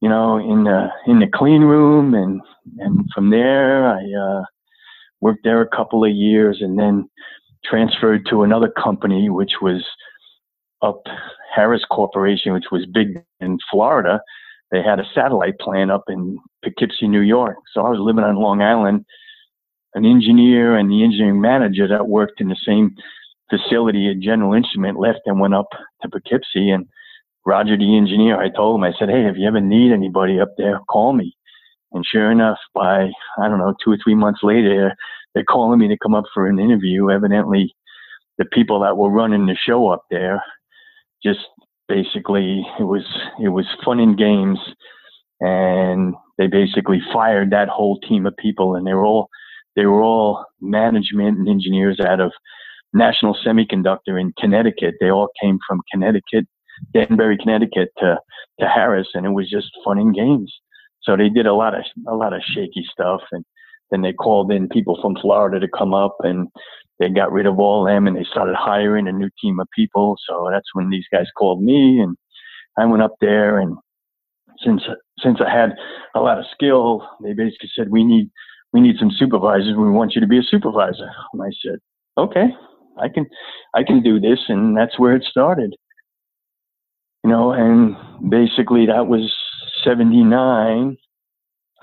you 0.00 0.08
know, 0.08 0.38
in 0.38 0.64
the 0.64 0.88
in 1.06 1.20
the 1.20 1.28
clean 1.32 1.62
room, 1.62 2.14
and 2.14 2.40
and 2.78 3.08
from 3.14 3.30
there 3.30 3.86
I 3.86 4.00
uh, 4.00 4.42
worked 5.20 5.44
there 5.44 5.60
a 5.60 5.76
couple 5.76 6.04
of 6.04 6.12
years, 6.12 6.58
and 6.60 6.78
then 6.78 7.08
transferred 7.64 8.26
to 8.30 8.42
another 8.42 8.68
company, 8.68 9.30
which 9.30 9.52
was 9.60 9.84
up 10.82 11.02
Harris 11.54 11.84
Corporation, 11.90 12.52
which 12.52 12.70
was 12.72 12.86
big 12.86 13.22
in 13.40 13.58
Florida. 13.70 14.20
They 14.70 14.82
had 14.82 14.98
a 14.98 15.08
satellite 15.14 15.58
plant 15.60 15.90
up 15.90 16.04
in 16.08 16.38
Poughkeepsie, 16.64 17.06
New 17.06 17.20
York. 17.20 17.56
So 17.72 17.84
I 17.84 17.90
was 17.90 18.00
living 18.00 18.24
on 18.24 18.36
Long 18.36 18.62
Island. 18.62 19.04
An 19.94 20.04
engineer 20.06 20.76
and 20.76 20.90
the 20.90 21.04
engineering 21.04 21.40
manager 21.40 21.86
that 21.88 22.08
worked 22.08 22.40
in 22.40 22.48
the 22.48 22.56
same 22.66 22.96
facility 23.50 24.10
at 24.10 24.20
General 24.20 24.54
Instrument 24.54 24.98
left 24.98 25.20
and 25.26 25.38
went 25.38 25.54
up 25.54 25.68
to 26.00 26.08
Poughkeepsie. 26.08 26.70
And 26.70 26.86
Roger, 27.44 27.76
the 27.76 27.96
engineer, 27.96 28.40
I 28.40 28.48
told 28.48 28.76
him, 28.76 28.84
I 28.84 28.92
said, 28.98 29.10
hey, 29.10 29.26
if 29.26 29.36
you 29.36 29.46
ever 29.46 29.60
need 29.60 29.92
anybody 29.92 30.40
up 30.40 30.50
there, 30.56 30.80
call 30.88 31.12
me. 31.12 31.36
And 31.92 32.04
sure 32.10 32.30
enough, 32.30 32.58
by, 32.74 33.10
I 33.38 33.48
don't 33.48 33.58
know, 33.58 33.74
two 33.84 33.92
or 33.92 33.98
three 34.02 34.14
months 34.14 34.40
later, 34.42 34.94
they're 35.34 35.44
calling 35.44 35.78
me 35.78 35.88
to 35.88 35.98
come 36.02 36.14
up 36.14 36.24
for 36.32 36.46
an 36.46 36.58
interview. 36.58 37.10
Evidently, 37.10 37.74
the 38.38 38.46
people 38.46 38.80
that 38.80 38.96
were 38.96 39.10
running 39.10 39.44
the 39.46 39.56
show 39.56 39.88
up 39.88 40.04
there 40.10 40.42
just 41.22 41.40
basically, 41.88 42.66
it 42.80 42.84
was, 42.84 43.04
it 43.42 43.50
was 43.50 43.66
fun 43.84 44.00
and 44.00 44.16
games. 44.16 44.58
And 45.40 46.14
they 46.38 46.46
basically 46.46 47.02
fired 47.12 47.50
that 47.50 47.68
whole 47.68 48.00
team 48.00 48.24
of 48.24 48.36
people 48.38 48.76
and 48.76 48.86
they 48.86 48.94
were 48.94 49.04
all, 49.04 49.28
they 49.76 49.86
were 49.86 50.02
all 50.02 50.44
management 50.60 51.38
and 51.38 51.48
engineers 51.48 51.98
out 52.00 52.20
of 52.20 52.32
National 52.92 53.36
Semiconductor 53.46 54.20
in 54.20 54.32
Connecticut. 54.38 54.94
They 55.00 55.10
all 55.10 55.28
came 55.40 55.58
from 55.66 55.80
Connecticut 55.90 56.46
Danbury, 56.92 57.38
Connecticut 57.38 57.90
to 57.98 58.18
to 58.60 58.68
Harris, 58.68 59.08
and 59.14 59.26
it 59.26 59.30
was 59.30 59.50
just 59.50 59.70
fun 59.84 59.98
and 59.98 60.14
games. 60.14 60.52
So 61.02 61.16
they 61.16 61.28
did 61.28 61.46
a 61.46 61.54
lot 61.54 61.74
of 61.74 61.84
a 62.08 62.14
lot 62.14 62.32
of 62.32 62.42
shaky 62.42 62.84
stuff, 62.90 63.20
and 63.32 63.44
then 63.90 64.02
they 64.02 64.12
called 64.12 64.52
in 64.52 64.68
people 64.68 64.98
from 65.00 65.16
Florida 65.20 65.60
to 65.60 65.68
come 65.68 65.94
up, 65.94 66.16
and 66.20 66.48
they 66.98 67.08
got 67.08 67.32
rid 67.32 67.46
of 67.46 67.58
all 67.58 67.84
them, 67.84 68.06
and 68.06 68.16
they 68.16 68.24
started 68.30 68.54
hiring 68.56 69.08
a 69.08 69.12
new 69.12 69.30
team 69.40 69.60
of 69.60 69.68
people. 69.74 70.16
So 70.28 70.48
that's 70.50 70.74
when 70.74 70.90
these 70.90 71.06
guys 71.12 71.26
called 71.36 71.62
me, 71.62 72.00
and 72.00 72.16
I 72.78 72.86
went 72.86 73.02
up 73.02 73.14
there, 73.20 73.58
and 73.58 73.76
since 74.64 74.82
since 75.20 75.40
I 75.40 75.50
had 75.50 75.74
a 76.14 76.20
lot 76.20 76.38
of 76.38 76.44
skill, 76.52 77.08
they 77.22 77.32
basically 77.32 77.70
said 77.74 77.90
we 77.90 78.04
need 78.04 78.30
we 78.72 78.80
need 78.80 78.96
some 78.98 79.10
supervisors. 79.10 79.76
We 79.76 79.90
want 79.90 80.14
you 80.14 80.20
to 80.20 80.26
be 80.26 80.38
a 80.38 80.42
supervisor. 80.42 81.10
And 81.32 81.42
I 81.42 81.50
said, 81.64 81.78
okay, 82.16 82.46
I 82.98 83.08
can 83.08 83.26
I 83.74 83.82
can 83.82 84.02
do 84.02 84.20
this, 84.20 84.38
and 84.48 84.76
that's 84.76 84.98
where 84.98 85.14
it 85.14 85.24
started 85.24 85.74
you 87.24 87.30
know, 87.30 87.52
and 87.52 87.96
basically 88.30 88.86
that 88.86 89.06
was 89.06 89.32
79. 89.84 90.96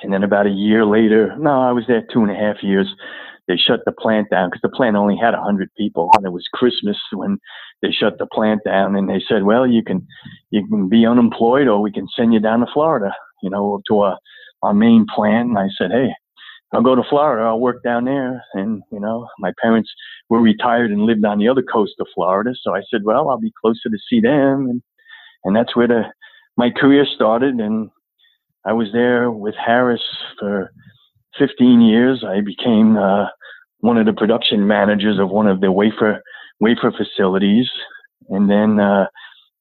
And 0.01 0.13
then 0.13 0.23
about 0.23 0.47
a 0.47 0.51
year 0.51 0.85
later, 0.85 1.35
no, 1.37 1.61
I 1.61 1.71
was 1.71 1.85
there 1.87 2.03
two 2.11 2.21
and 2.21 2.31
a 2.31 2.35
half 2.35 2.57
years. 2.61 2.87
They 3.47 3.57
shut 3.57 3.81
the 3.85 3.91
plant 3.91 4.29
down 4.29 4.49
because 4.49 4.61
the 4.61 4.69
plant 4.69 4.95
only 4.95 5.17
had 5.17 5.33
100 5.33 5.69
people. 5.75 6.09
And 6.15 6.25
it 6.25 6.31
was 6.31 6.45
Christmas 6.53 6.97
when 7.13 7.37
they 7.81 7.91
shut 7.91 8.17
the 8.19 8.27
plant 8.27 8.61
down. 8.63 8.95
And 8.95 9.09
they 9.09 9.21
said, 9.27 9.43
well, 9.43 9.65
you 9.65 9.83
can, 9.83 10.05
you 10.51 10.65
can 10.67 10.87
be 10.87 11.05
unemployed 11.05 11.67
or 11.67 11.81
we 11.81 11.91
can 11.91 12.07
send 12.15 12.33
you 12.33 12.39
down 12.39 12.59
to 12.59 12.67
Florida, 12.73 13.11
you 13.41 13.49
know, 13.49 13.81
to 13.87 14.03
a, 14.03 14.17
our 14.61 14.73
main 14.73 15.05
plant. 15.13 15.49
And 15.49 15.57
I 15.57 15.67
said, 15.77 15.91
hey, 15.91 16.09
I'll 16.73 16.83
go 16.83 16.95
to 16.95 17.03
Florida. 17.09 17.47
I'll 17.47 17.59
work 17.59 17.83
down 17.83 18.05
there. 18.05 18.43
And, 18.53 18.83
you 18.91 18.99
know, 18.99 19.27
my 19.39 19.51
parents 19.61 19.89
were 20.29 20.41
retired 20.41 20.91
and 20.91 21.01
lived 21.01 21.25
on 21.25 21.39
the 21.39 21.47
other 21.47 21.63
coast 21.63 21.93
of 21.99 22.07
Florida. 22.13 22.51
So 22.61 22.75
I 22.75 22.81
said, 22.91 23.01
well, 23.03 23.29
I'll 23.29 23.39
be 23.39 23.53
closer 23.59 23.89
to 23.89 23.97
see 24.09 24.21
them. 24.21 24.67
And 24.69 24.81
and 25.43 25.55
that's 25.55 25.75
where 25.75 25.87
the 25.87 26.03
my 26.57 26.69
career 26.69 27.05
started. 27.05 27.55
And 27.55 27.89
I 28.65 28.73
was 28.73 28.89
there 28.93 29.31
with 29.31 29.55
Harris 29.55 30.03
for 30.37 30.71
15 31.37 31.81
years. 31.81 32.23
I 32.27 32.41
became 32.41 32.97
uh, 32.97 33.25
one 33.79 33.97
of 33.97 34.05
the 34.05 34.13
production 34.13 34.67
managers 34.67 35.19
of 35.19 35.29
one 35.29 35.47
of 35.47 35.61
the 35.61 35.71
wafer 35.71 36.21
wafer 36.59 36.91
facilities, 36.91 37.69
and 38.27 38.49
then 38.49 38.79
uh, 38.79 39.07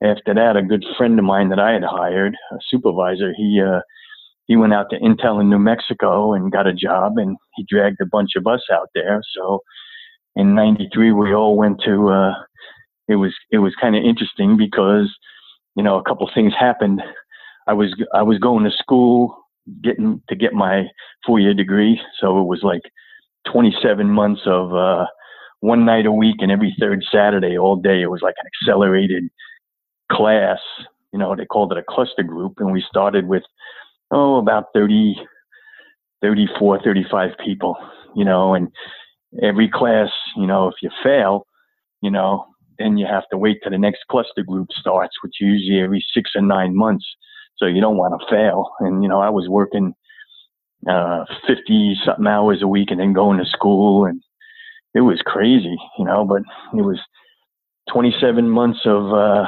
after 0.02 0.34
that, 0.34 0.56
a 0.56 0.62
good 0.62 0.84
friend 0.96 1.18
of 1.18 1.24
mine 1.24 1.48
that 1.50 1.60
I 1.60 1.72
had 1.72 1.84
hired, 1.84 2.34
a 2.52 2.56
supervisor, 2.68 3.32
he 3.36 3.62
uh, 3.64 3.80
he 4.48 4.56
went 4.56 4.74
out 4.74 4.86
to 4.90 4.98
Intel 4.98 5.40
in 5.40 5.48
New 5.48 5.58
Mexico 5.58 6.32
and 6.32 6.50
got 6.50 6.66
a 6.66 6.74
job, 6.74 7.12
and 7.16 7.36
he 7.54 7.64
dragged 7.68 8.00
a 8.02 8.06
bunch 8.06 8.30
of 8.36 8.46
us 8.46 8.62
out 8.72 8.88
there. 8.94 9.22
So 9.36 9.60
in 10.34 10.54
'93, 10.54 11.12
we 11.12 11.32
all 11.32 11.56
went 11.56 11.80
to. 11.84 12.08
Uh, 12.08 12.32
it 13.06 13.16
was 13.16 13.34
it 13.52 13.58
was 13.58 13.74
kind 13.80 13.94
of 13.94 14.02
interesting 14.02 14.56
because 14.56 15.08
you 15.78 15.84
know, 15.84 15.96
a 15.96 16.02
couple 16.02 16.28
things 16.34 16.52
happened. 16.58 17.00
I 17.68 17.72
was 17.72 17.94
I 18.12 18.22
was 18.22 18.38
going 18.38 18.64
to 18.64 18.70
school, 18.76 19.36
getting 19.80 20.20
to 20.28 20.34
get 20.34 20.52
my 20.52 20.88
four 21.24 21.38
year 21.38 21.54
degree, 21.54 22.00
so 22.20 22.40
it 22.40 22.46
was 22.46 22.64
like 22.64 22.82
27 23.52 24.10
months 24.10 24.40
of 24.44 24.74
uh, 24.74 25.06
one 25.60 25.84
night 25.84 26.04
a 26.04 26.12
week 26.12 26.36
and 26.40 26.50
every 26.50 26.74
third 26.80 27.04
Saturday 27.12 27.56
all 27.56 27.76
day. 27.76 28.02
It 28.02 28.10
was 28.10 28.22
like 28.22 28.34
an 28.42 28.50
accelerated 28.60 29.28
class. 30.10 30.58
You 31.12 31.20
know, 31.20 31.36
they 31.36 31.46
called 31.46 31.70
it 31.70 31.78
a 31.78 31.84
cluster 31.88 32.24
group, 32.24 32.54
and 32.58 32.72
we 32.72 32.84
started 32.88 33.28
with 33.28 33.44
oh 34.10 34.36
about 34.38 34.66
30, 34.74 35.16
34, 36.22 36.82
35 36.82 37.30
people. 37.44 37.76
You 38.16 38.24
know, 38.24 38.54
and 38.54 38.68
every 39.42 39.68
class, 39.68 40.08
you 40.36 40.46
know, 40.46 40.68
if 40.68 40.74
you 40.82 40.90
fail, 41.02 41.46
you 42.00 42.10
know, 42.10 42.46
then 42.78 42.96
you 42.96 43.06
have 43.06 43.24
to 43.30 43.38
wait 43.38 43.58
till 43.62 43.72
the 43.72 43.78
next 43.78 44.00
cluster 44.10 44.42
group 44.42 44.68
starts, 44.72 45.16
which 45.22 45.34
usually 45.40 45.80
every 45.80 46.04
six 46.14 46.30
or 46.34 46.42
nine 46.42 46.76
months. 46.76 47.04
So 47.56 47.66
you 47.66 47.80
don't 47.80 47.96
want 47.96 48.18
to 48.18 48.34
fail. 48.34 48.70
And 48.80 49.02
you 49.02 49.08
know, 49.08 49.20
I 49.20 49.30
was 49.30 49.48
working 49.48 49.94
uh, 50.88 51.24
fifty 51.46 51.96
something 52.04 52.26
hours 52.26 52.62
a 52.62 52.68
week, 52.68 52.90
and 52.90 53.00
then 53.00 53.12
going 53.12 53.38
to 53.38 53.44
school, 53.44 54.04
and 54.04 54.22
it 54.94 55.00
was 55.00 55.20
crazy, 55.24 55.76
you 55.98 56.04
know. 56.04 56.24
But 56.24 56.42
it 56.76 56.82
was 56.82 57.00
twenty 57.92 58.14
seven 58.20 58.48
months 58.48 58.80
of 58.84 59.12
uh, 59.12 59.46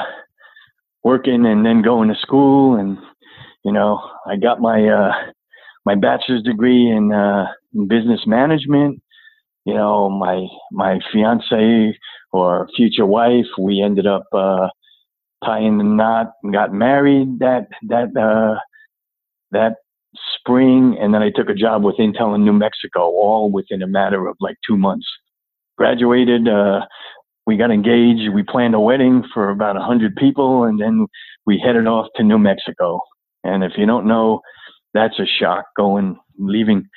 working 1.05 1.47
and 1.47 1.65
then 1.65 1.83
going 1.83 2.09
to 2.09 2.17
school, 2.17 2.75
and 2.75 2.99
you 3.65 3.73
know, 3.73 4.01
I 4.27 4.37
got 4.37 4.61
my 4.61 4.87
uh, 4.89 5.13
my 5.85 5.95
bachelor's 5.95 6.43
degree 6.43 6.91
in, 6.91 7.13
uh, 7.13 7.47
in 7.75 7.89
business 7.89 8.21
management. 8.27 9.03
You 9.65 9.75
know, 9.75 10.09
my 10.09 10.47
my 10.73 10.99
fiance 11.13 11.99
or 12.33 12.69
future 12.77 13.07
wife. 13.07 13.47
We 13.59 13.83
ended 13.83 14.07
up 14.07 14.25
uh, 14.33 14.69
tying 15.45 15.79
the 15.79 15.85
knot 15.85 16.33
and 16.43 16.53
got 16.53 16.73
married 16.73 17.39
that 17.41 17.69
that 17.89 18.17
uh, 18.17 18.59
that 19.51 19.77
spring, 20.39 20.97
and 21.01 21.13
then 21.15 21.23
I 21.23 21.31
took 21.31 21.49
a 21.49 21.55
job 21.55 21.85
with 21.85 21.97
Intel 21.97 22.35
in 22.35 22.45
New 22.45 22.53
Mexico, 22.53 23.03
all 23.03 23.51
within 23.51 23.83
a 23.83 23.87
matter 23.87 24.27
of 24.27 24.37
like 24.41 24.57
two 24.67 24.77
months. 24.77 25.07
Graduated, 25.77 26.49
uh, 26.49 26.81
we 27.47 27.57
got 27.57 27.71
engaged. 27.71 28.33
We 28.35 28.43
planned 28.43 28.75
a 28.75 28.81
wedding 28.81 29.25
for 29.33 29.51
about 29.51 29.77
a 29.77 29.81
hundred 29.81 30.17
people, 30.17 30.65
and 30.65 30.81
then 30.81 31.07
we 31.47 31.63
headed 31.65 31.87
off 31.87 32.07
to 32.17 32.23
New 32.23 32.39
Mexico. 32.39 33.01
And 33.45 33.65
if 33.65 33.73
you 33.77 33.87
don't 33.87 34.07
know, 34.07 34.41
that's 34.95 35.19
a 35.19 35.27
shock 35.27 35.67
going 35.77 36.17
leaving 36.39 36.89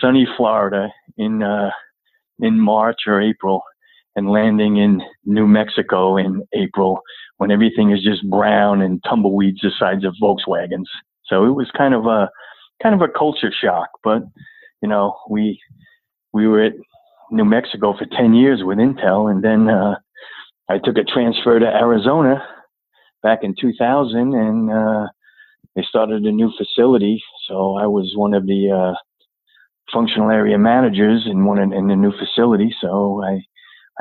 sunny 0.00 0.26
Florida 0.36 0.88
in 1.16 1.42
uh, 1.42 1.70
in 2.40 2.58
March 2.58 3.02
or 3.06 3.20
April 3.20 3.62
and 4.16 4.30
landing 4.30 4.76
in 4.76 5.02
New 5.24 5.46
Mexico 5.46 6.16
in 6.16 6.42
April 6.54 7.00
when 7.38 7.50
everything 7.50 7.90
is 7.90 8.02
just 8.02 8.28
brown 8.30 8.80
and 8.80 9.02
tumbleweeds 9.04 9.60
the 9.62 9.70
sides 9.78 10.04
of 10.04 10.14
Volkswagens. 10.22 10.86
So 11.26 11.44
it 11.44 11.50
was 11.50 11.70
kind 11.76 11.94
of 11.94 12.06
a 12.06 12.28
kind 12.82 12.94
of 12.94 13.02
a 13.02 13.12
culture 13.12 13.52
shock, 13.52 13.88
but 14.02 14.22
you 14.82 14.88
know, 14.88 15.16
we 15.28 15.60
we 16.32 16.46
were 16.46 16.62
at 16.62 16.74
New 17.30 17.44
Mexico 17.44 17.96
for 17.96 18.06
10 18.06 18.34
years 18.34 18.60
with 18.62 18.78
Intel. 18.78 19.30
And 19.30 19.42
then 19.42 19.68
uh, 19.68 19.96
I 20.68 20.78
took 20.78 20.96
a 20.96 21.04
transfer 21.04 21.58
to 21.58 21.66
Arizona 21.66 22.44
back 23.22 23.40
in 23.42 23.54
2000 23.58 24.34
and 24.34 24.70
uh, 24.70 25.06
they 25.74 25.82
started 25.88 26.24
a 26.24 26.32
new 26.32 26.52
facility. 26.56 27.22
So 27.48 27.76
I 27.76 27.86
was 27.86 28.12
one 28.16 28.34
of 28.34 28.46
the 28.46 28.70
uh, 28.70 28.94
functional 29.92 30.30
area 30.30 30.58
managers 30.58 31.26
in 31.26 31.44
one 31.44 31.58
in, 31.58 31.72
in 31.72 31.88
the 31.88 31.96
new 31.96 32.12
facility. 32.12 32.74
So 32.80 33.22
I 33.24 33.40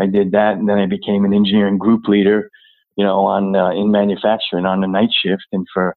I 0.02 0.08
did 0.08 0.32
that, 0.32 0.58
and 0.58 0.68
then 0.68 0.80
I 0.80 0.88
became 0.88 1.24
an 1.26 1.34
engineering 1.34 1.78
group 1.78 2.08
leader, 2.08 2.50
you 2.96 3.06
know, 3.06 3.26
on 3.26 3.56
uh, 3.56 3.72
in 3.72 3.92
manufacturing 3.92 4.66
on 4.66 4.82
the 4.82 4.88
night 4.88 5.10
shift. 5.24 5.46
And 5.52 5.68
for 5.74 5.96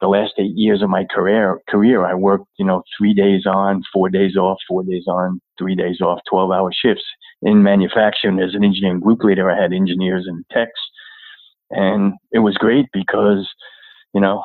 the 0.00 0.08
last 0.08 0.32
eight 0.38 0.56
years 0.56 0.82
of 0.82 0.90
my 0.90 1.04
career, 1.04 1.60
career, 1.68 2.04
I 2.04 2.14
worked, 2.14 2.46
you 2.58 2.64
know, 2.64 2.82
three 2.98 3.14
days 3.14 3.46
on, 3.46 3.82
four 3.92 4.08
days 4.08 4.36
off, 4.36 4.58
four 4.68 4.82
days 4.82 5.04
on, 5.06 5.40
three 5.58 5.74
days 5.74 6.00
off, 6.00 6.20
12 6.28 6.50
hour 6.50 6.72
shifts 6.72 7.04
in 7.42 7.62
manufacturing. 7.62 8.40
As 8.40 8.54
an 8.54 8.64
engineering 8.64 9.00
group 9.00 9.22
leader, 9.22 9.50
I 9.50 9.60
had 9.60 9.72
engineers 9.72 10.26
and 10.26 10.44
techs. 10.50 10.70
And 11.70 12.14
it 12.32 12.40
was 12.40 12.56
great 12.56 12.86
because, 12.92 13.48
you 14.12 14.20
know, 14.20 14.42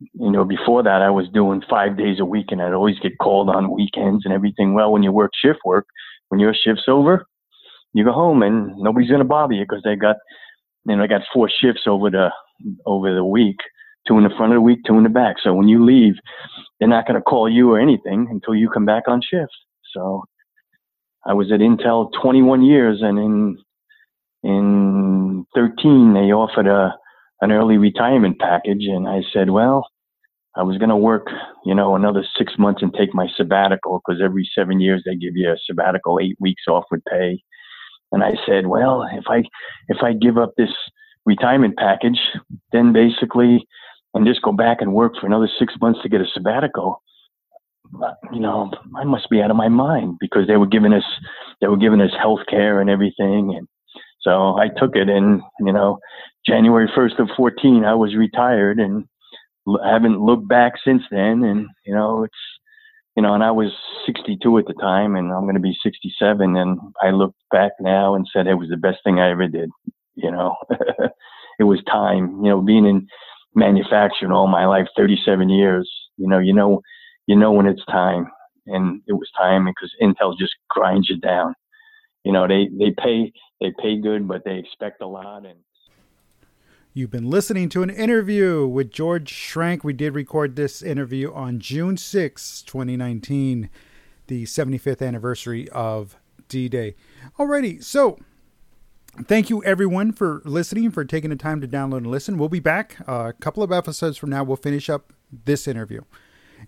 you 0.00 0.30
know, 0.30 0.44
before 0.44 0.82
that 0.82 1.02
I 1.02 1.10
was 1.10 1.28
doing 1.32 1.62
five 1.68 1.96
days 1.96 2.20
a 2.20 2.24
week 2.24 2.46
and 2.50 2.62
I'd 2.62 2.72
always 2.72 2.98
get 3.00 3.18
called 3.20 3.48
on 3.48 3.74
weekends 3.74 4.24
and 4.24 4.32
everything. 4.32 4.74
Well, 4.74 4.92
when 4.92 5.02
you 5.02 5.12
work 5.12 5.32
shift 5.34 5.60
work, 5.64 5.86
when 6.28 6.40
your 6.40 6.54
shift's 6.54 6.84
over, 6.88 7.26
you 7.92 8.04
go 8.04 8.12
home 8.12 8.42
and 8.42 8.76
nobody's 8.76 9.08
going 9.08 9.20
to 9.20 9.24
bother 9.24 9.54
you 9.54 9.64
because 9.64 9.82
they 9.82 9.96
got, 9.96 10.16
you 10.86 10.96
know, 10.96 11.02
I 11.02 11.06
got 11.06 11.22
four 11.32 11.50
shifts 11.60 11.82
over 11.86 12.10
the, 12.10 12.30
over 12.86 13.14
the 13.14 13.24
week, 13.24 13.56
two 14.06 14.18
in 14.18 14.24
the 14.24 14.30
front 14.36 14.52
of 14.52 14.56
the 14.56 14.60
week, 14.60 14.80
two 14.86 14.96
in 14.96 15.02
the 15.02 15.08
back. 15.08 15.36
So 15.42 15.52
when 15.52 15.68
you 15.68 15.84
leave, 15.84 16.14
they're 16.78 16.88
not 16.88 17.06
going 17.06 17.16
to 17.16 17.22
call 17.22 17.48
you 17.48 17.72
or 17.72 17.80
anything 17.80 18.28
until 18.30 18.54
you 18.54 18.68
come 18.68 18.84
back 18.84 19.04
on 19.08 19.20
shift. 19.20 19.52
So 19.94 20.24
I 21.26 21.34
was 21.34 21.50
at 21.50 21.60
Intel 21.60 22.10
21 22.22 22.62
years 22.62 22.98
and 23.02 23.18
in, 23.18 23.58
in 24.44 25.46
13, 25.54 26.14
they 26.14 26.32
offered 26.32 26.68
a, 26.68 26.94
an 27.40 27.52
early 27.52 27.78
retirement 27.78 28.38
package. 28.38 28.84
And 28.86 29.08
I 29.08 29.22
said, 29.32 29.50
well, 29.50 29.86
I 30.56 30.62
was 30.62 30.78
going 30.78 30.90
to 30.90 30.96
work, 30.96 31.28
you 31.64 31.74
know, 31.74 31.94
another 31.94 32.24
six 32.36 32.54
months 32.58 32.82
and 32.82 32.92
take 32.92 33.14
my 33.14 33.28
sabbatical 33.36 34.00
because 34.04 34.20
every 34.22 34.48
seven 34.54 34.80
years 34.80 35.02
they 35.04 35.14
give 35.14 35.36
you 35.36 35.50
a 35.50 35.56
sabbatical, 35.66 36.18
eight 36.20 36.36
weeks 36.40 36.64
off 36.68 36.84
with 36.90 37.04
pay. 37.04 37.42
And 38.10 38.24
I 38.24 38.32
said, 38.46 38.66
well, 38.66 39.06
if 39.12 39.24
I 39.28 39.42
if 39.88 39.98
I 40.02 40.14
give 40.14 40.38
up 40.38 40.54
this 40.56 40.70
retirement 41.26 41.76
package, 41.76 42.18
then 42.72 42.92
basically, 42.92 43.66
and 44.14 44.26
just 44.26 44.42
go 44.42 44.52
back 44.52 44.78
and 44.80 44.94
work 44.94 45.12
for 45.20 45.26
another 45.26 45.48
six 45.58 45.74
months 45.80 46.00
to 46.02 46.08
get 46.08 46.22
a 46.22 46.26
sabbatical, 46.32 47.02
you 48.32 48.40
know, 48.40 48.70
I 48.96 49.04
must 49.04 49.30
be 49.30 49.40
out 49.42 49.50
of 49.50 49.56
my 49.56 49.68
mind 49.68 50.16
because 50.20 50.46
they 50.46 50.56
were 50.56 50.66
giving 50.66 50.92
us 50.92 51.04
they 51.60 51.66
were 51.66 51.76
giving 51.76 52.00
us 52.00 52.10
health 52.18 52.40
care 52.48 52.80
and 52.80 52.90
everything, 52.90 53.54
and 53.56 53.68
so 54.20 54.56
I 54.58 54.68
took 54.68 54.96
it. 54.96 55.08
And 55.08 55.42
you 55.60 55.72
know, 55.72 55.98
January 56.46 56.90
first 56.94 57.16
of 57.18 57.28
fourteen, 57.36 57.84
I 57.84 57.94
was 57.94 58.14
retired, 58.16 58.78
and 58.78 59.04
haven't 59.84 60.20
looked 60.20 60.48
back 60.48 60.74
since 60.84 61.02
then. 61.10 61.42
And 61.44 61.68
you 61.84 61.94
know, 61.94 62.24
it's 62.24 62.34
you 63.18 63.22
know, 63.22 63.34
and 63.34 63.42
I 63.42 63.50
was 63.50 63.72
62 64.06 64.58
at 64.58 64.66
the 64.66 64.74
time, 64.74 65.16
and 65.16 65.32
I'm 65.32 65.42
going 65.42 65.56
to 65.56 65.60
be 65.60 65.76
67. 65.82 66.56
And 66.56 66.78
I 67.02 67.10
look 67.10 67.34
back 67.50 67.72
now 67.80 68.14
and 68.14 68.24
said 68.32 68.46
it 68.46 68.54
was 68.54 68.68
the 68.68 68.76
best 68.76 68.98
thing 69.02 69.18
I 69.18 69.32
ever 69.32 69.48
did. 69.48 69.70
You 70.14 70.30
know, 70.30 70.54
it 71.58 71.64
was 71.64 71.82
time. 71.90 72.44
You 72.44 72.50
know, 72.50 72.60
being 72.60 72.86
in 72.86 73.08
manufacturing 73.56 74.30
all 74.30 74.46
my 74.46 74.66
life, 74.66 74.86
37 74.96 75.48
years. 75.48 75.90
You 76.16 76.28
know, 76.28 76.38
you 76.38 76.54
know, 76.54 76.80
you 77.26 77.34
know 77.34 77.50
when 77.50 77.66
it's 77.66 77.84
time, 77.86 78.30
and 78.66 79.02
it 79.08 79.14
was 79.14 79.28
time 79.36 79.64
because 79.64 79.92
Intel 80.00 80.38
just 80.38 80.54
grinds 80.70 81.08
you 81.08 81.18
down. 81.18 81.54
You 82.24 82.32
know, 82.32 82.46
they 82.46 82.68
they 82.68 82.90
pay 82.90 83.32
they 83.60 83.72
pay 83.80 84.00
good, 84.00 84.28
but 84.28 84.44
they 84.44 84.58
expect 84.58 85.02
a 85.02 85.06
lot, 85.06 85.46
and 85.46 85.58
You've 86.98 87.12
been 87.12 87.30
listening 87.30 87.68
to 87.68 87.84
an 87.84 87.90
interview 87.90 88.66
with 88.66 88.90
George 88.90 89.32
Schrank. 89.32 89.84
We 89.84 89.92
did 89.92 90.16
record 90.16 90.56
this 90.56 90.82
interview 90.82 91.32
on 91.32 91.60
June 91.60 91.96
6, 91.96 92.62
2019, 92.62 93.70
the 94.26 94.42
75th 94.42 95.06
anniversary 95.06 95.68
of 95.68 96.16
D 96.48 96.68
Day. 96.68 96.96
Alrighty, 97.38 97.84
so 97.84 98.18
thank 99.22 99.48
you 99.48 99.62
everyone 99.62 100.10
for 100.10 100.42
listening, 100.44 100.90
for 100.90 101.04
taking 101.04 101.30
the 101.30 101.36
time 101.36 101.60
to 101.60 101.68
download 101.68 101.98
and 101.98 102.08
listen. 102.08 102.36
We'll 102.36 102.48
be 102.48 102.58
back 102.58 102.96
uh, 103.06 103.28
a 103.28 103.32
couple 103.32 103.62
of 103.62 103.70
episodes 103.70 104.18
from 104.18 104.30
now. 104.30 104.42
We'll 104.42 104.56
finish 104.56 104.90
up 104.90 105.12
this 105.44 105.68
interview. 105.68 106.00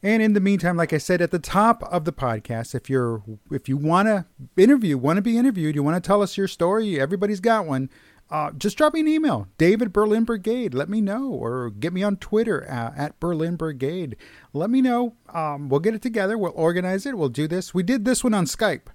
And 0.02 0.22
in 0.22 0.32
the 0.32 0.40
meantime, 0.40 0.76
like 0.76 0.92
I 0.92 0.98
said 0.98 1.20
at 1.20 1.30
the 1.30 1.38
top 1.38 1.82
of 1.82 2.04
the 2.04 2.12
podcast, 2.12 2.74
if 2.74 2.88
you're 2.88 3.22
if 3.50 3.68
you 3.68 3.76
want 3.76 4.08
to 4.08 4.24
interview, 4.56 4.96
want 4.96 5.18
to 5.18 5.22
be 5.22 5.36
interviewed, 5.36 5.74
you 5.74 5.82
want 5.82 6.02
to 6.02 6.06
tell 6.06 6.22
us 6.22 6.38
your 6.38 6.48
story, 6.48 6.98
everybody's 6.98 7.40
got 7.40 7.66
one 7.66 7.90
uh, 8.30 8.52
just 8.52 8.78
drop 8.78 8.94
me 8.94 9.00
an 9.00 9.08
email, 9.08 9.48
David 9.58 9.92
Berlin 9.92 10.24
Brigade. 10.24 10.72
Let 10.72 10.88
me 10.88 11.00
know, 11.00 11.30
or 11.30 11.70
get 11.70 11.92
me 11.92 12.02
on 12.02 12.16
Twitter 12.16 12.64
uh, 12.70 12.92
at 12.96 13.18
Berlin 13.18 13.56
Brigade. 13.56 14.16
Let 14.52 14.70
me 14.70 14.80
know. 14.80 15.16
Um, 15.34 15.68
we'll 15.68 15.80
get 15.80 15.94
it 15.94 16.02
together. 16.02 16.38
We'll 16.38 16.52
organize 16.54 17.06
it. 17.06 17.18
We'll 17.18 17.28
do 17.28 17.48
this. 17.48 17.74
We 17.74 17.82
did 17.82 18.04
this 18.04 18.22
one 18.22 18.34
on 18.34 18.44
Skype, 18.44 18.86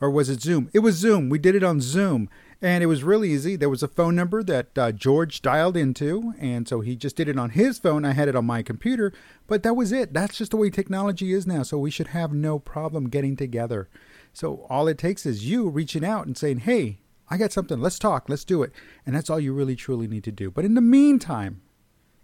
or 0.00 0.10
was 0.10 0.28
it 0.28 0.40
Zoom? 0.42 0.68
It 0.72 0.80
was 0.80 0.96
Zoom. 0.96 1.28
We 1.28 1.38
did 1.38 1.54
it 1.54 1.62
on 1.62 1.80
Zoom, 1.80 2.28
and 2.62 2.82
it 2.82 2.86
was 2.86 3.02
really 3.02 3.30
easy. 3.30 3.56
There 3.56 3.68
was 3.68 3.82
a 3.82 3.88
phone 3.88 4.14
number 4.14 4.42
that 4.42 4.76
uh, 4.76 4.92
George 4.92 5.42
dialed 5.42 5.76
into, 5.76 6.34
and 6.38 6.68
so 6.68 6.80
he 6.80 6.96
just 6.96 7.16
did 7.16 7.28
it 7.28 7.38
on 7.38 7.50
his 7.50 7.78
phone. 7.78 8.04
I 8.04 8.12
had 8.12 8.28
it 8.28 8.36
on 8.36 8.44
my 8.44 8.62
computer, 8.62 9.12
but 9.46 9.62
that 9.62 9.74
was 9.74 9.92
it. 9.92 10.12
That's 10.12 10.38
just 10.38 10.50
the 10.50 10.56
way 10.56 10.70
technology 10.70 11.32
is 11.32 11.46
now. 11.46 11.62
So 11.62 11.78
we 11.78 11.90
should 11.90 12.08
have 12.08 12.32
no 12.32 12.58
problem 12.58 13.08
getting 13.08 13.36
together. 13.36 13.88
So 14.32 14.66
all 14.68 14.88
it 14.88 14.98
takes 14.98 15.26
is 15.26 15.48
you 15.48 15.68
reaching 15.68 16.04
out 16.04 16.26
and 16.26 16.36
saying, 16.36 16.60
"Hey." 16.60 17.00
I 17.30 17.36
got 17.36 17.52
something. 17.52 17.80
Let's 17.80 17.98
talk. 17.98 18.28
Let's 18.28 18.44
do 18.44 18.64
it. 18.64 18.72
And 19.06 19.14
that's 19.14 19.30
all 19.30 19.38
you 19.38 19.52
really 19.52 19.76
truly 19.76 20.08
need 20.08 20.24
to 20.24 20.32
do. 20.32 20.50
But 20.50 20.64
in 20.64 20.74
the 20.74 20.80
meantime, 20.80 21.62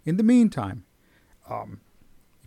in 0.04 0.16
the 0.16 0.24
meantime, 0.24 0.84
um, 1.48 1.80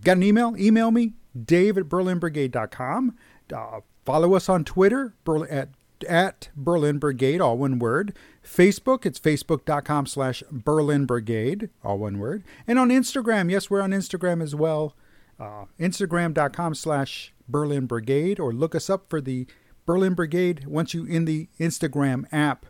got 0.04 0.18
an 0.18 0.24
email? 0.24 0.56
Email 0.58 0.92
me, 0.92 1.14
dave 1.46 1.78
at 1.78 1.86
berlinbrigade.com. 1.86 3.16
Uh, 3.54 3.80
follow 4.06 4.34
us 4.34 4.50
on 4.50 4.66
Twitter 4.66 5.14
Berlin 5.24 5.50
at, 5.50 5.70
at 6.06 6.50
Berlin 6.56 6.98
Brigade, 6.98 7.42
all 7.42 7.58
one 7.58 7.80
word. 7.80 8.16
Facebook, 8.44 9.06
it's 9.06 9.20
facebook.com 9.20 10.06
slash 10.06 10.44
Berlin 10.52 11.06
Brigade, 11.06 11.70
all 11.84 11.98
one 11.98 12.20
word. 12.20 12.44
And 12.68 12.80
on 12.80 12.90
Instagram, 12.90 13.52
yes, 13.52 13.70
we're 13.70 13.82
on 13.82 13.92
Instagram 13.92 14.42
as 14.42 14.56
well. 14.56 14.96
Uh, 15.40 15.66
Instagram.com 15.80 16.76
slash 16.76 17.34
Berlin 17.48 17.86
Brigade, 17.86 18.40
or 18.40 18.52
look 18.52 18.76
us 18.76 18.90
up 18.90 19.10
for 19.10 19.22
the 19.22 19.48
Berlin 19.86 20.14
Brigade, 20.14 20.66
once 20.66 20.94
you 20.94 21.06
in 21.06 21.26
the 21.26 21.48
Instagram 21.60 22.26
app. 22.32 22.66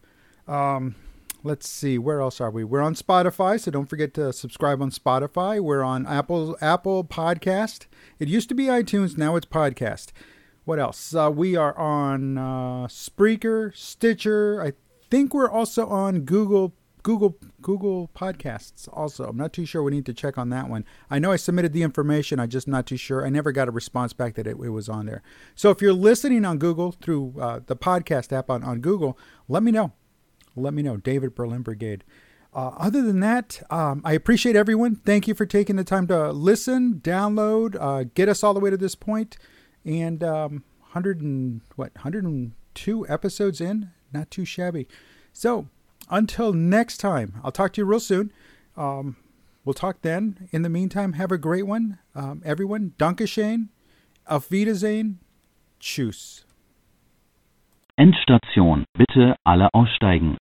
Um, 0.48 0.96
let's 1.44 1.68
see, 1.68 1.98
where 1.98 2.22
else 2.22 2.40
are 2.40 2.52
we? 2.52 2.64
We're 2.64 2.82
on 2.82 2.96
Spotify, 2.96 3.60
so 3.60 3.72
don't 3.72 3.90
forget 3.90 4.14
to 4.14 4.32
subscribe 4.32 4.82
on 4.82 4.92
Spotify. 4.92 5.60
We're 5.60 5.84
on 5.84 6.06
Apple 6.08 6.58
Apple 6.62 7.04
Podcast. 7.04 7.88
It 8.20 8.28
used 8.28 8.50
to 8.50 8.56
be 8.56 8.66
iTunes, 8.66 9.18
now 9.18 9.36
it's 9.36 9.46
podcast. 9.46 10.12
What 10.70 10.78
else? 10.78 11.16
Uh, 11.16 11.32
we 11.34 11.56
are 11.56 11.76
on 11.80 12.38
uh, 12.38 12.86
Spreaker, 12.86 13.76
Stitcher. 13.76 14.62
I 14.62 14.74
think 15.10 15.34
we're 15.34 15.50
also 15.50 15.88
on 15.88 16.20
Google 16.20 16.76
Google 17.02 17.40
Google 17.60 18.12
Podcasts 18.16 18.88
also. 18.94 19.24
I'm 19.24 19.36
not 19.36 19.52
too 19.52 19.66
sure. 19.66 19.82
We 19.82 19.90
need 19.90 20.06
to 20.06 20.14
check 20.14 20.38
on 20.38 20.50
that 20.52 20.70
one. 20.70 20.86
I 21.10 21.18
know 21.18 21.32
I 21.32 21.38
submitted 21.38 21.74
the 21.74 21.82
information. 21.82 22.40
I'm 22.40 22.50
just 22.50 22.68
not 22.68 22.86
too 22.86 22.98
sure. 22.98 23.26
I 23.26 23.30
never 23.30 23.52
got 23.52 23.68
a 23.68 23.72
response 23.72 24.14
back 24.14 24.36
that 24.36 24.46
it, 24.46 24.58
it 24.64 24.70
was 24.70 24.88
on 24.88 25.08
there. 25.08 25.24
So 25.56 25.72
if 25.72 25.82
you're 25.82 25.92
listening 25.92 26.46
on 26.46 26.60
Google 26.60 26.92
through 26.92 27.34
uh, 27.42 27.62
the 27.66 27.76
podcast 27.76 28.32
app 28.32 28.52
on, 28.52 28.64
on 28.64 28.80
Google, 28.80 29.18
let 29.48 29.64
me 29.64 29.72
know. 29.72 29.94
Let 30.56 30.76
me 30.76 30.84
know. 30.84 30.98
David 30.98 31.34
Berlin 31.34 31.64
Brigade. 31.64 32.04
Uh, 32.54 32.74
other 32.78 33.02
than 33.02 33.22
that, 33.22 33.60
um, 33.72 34.04
I 34.06 34.14
appreciate 34.14 34.56
everyone. 34.56 34.98
Thank 34.98 35.28
you 35.28 35.34
for 35.34 35.48
taking 35.48 35.78
the 35.78 35.84
time 35.84 36.06
to 36.08 36.32
listen, 36.32 37.02
download, 37.04 37.76
uh, 37.80 38.06
get 38.14 38.30
us 38.30 38.44
all 38.44 38.54
the 38.54 38.60
way 38.60 38.70
to 38.70 38.78
this 38.78 38.94
point, 38.94 39.36
and 39.86 40.24
um, 40.24 40.64
100 40.80 41.22
and 41.22 41.62
what 41.76 41.94
102 41.96 43.08
episodes 43.08 43.62
in. 43.62 43.92
Not 44.12 44.32
too 44.32 44.46
shabby. 44.46 44.88
So 45.34 45.68
until 46.10 46.54
next 46.54 46.98
time, 46.98 47.36
I'll 47.44 47.52
talk 47.52 47.74
to 47.74 47.82
you 47.82 47.86
real 47.86 48.00
soon. 48.00 48.32
Um, 48.76 49.18
we'll 49.64 49.74
talk 49.74 50.02
then. 50.02 50.48
In 50.52 50.64
the 50.64 50.70
meantime, 50.70 51.14
have 51.14 51.32
a 51.32 51.38
great 51.38 51.68
one. 51.68 52.00
Um, 52.16 52.42
everyone, 52.44 52.94
Dankeschön, 52.98 53.70
auf 54.26 54.50
Wiedersehen, 54.50 55.20
tschüss. 55.80 56.46
Endstation, 57.98 58.86
bitte 58.98 59.36
alle 59.44 59.70
aussteigen. 59.74 60.38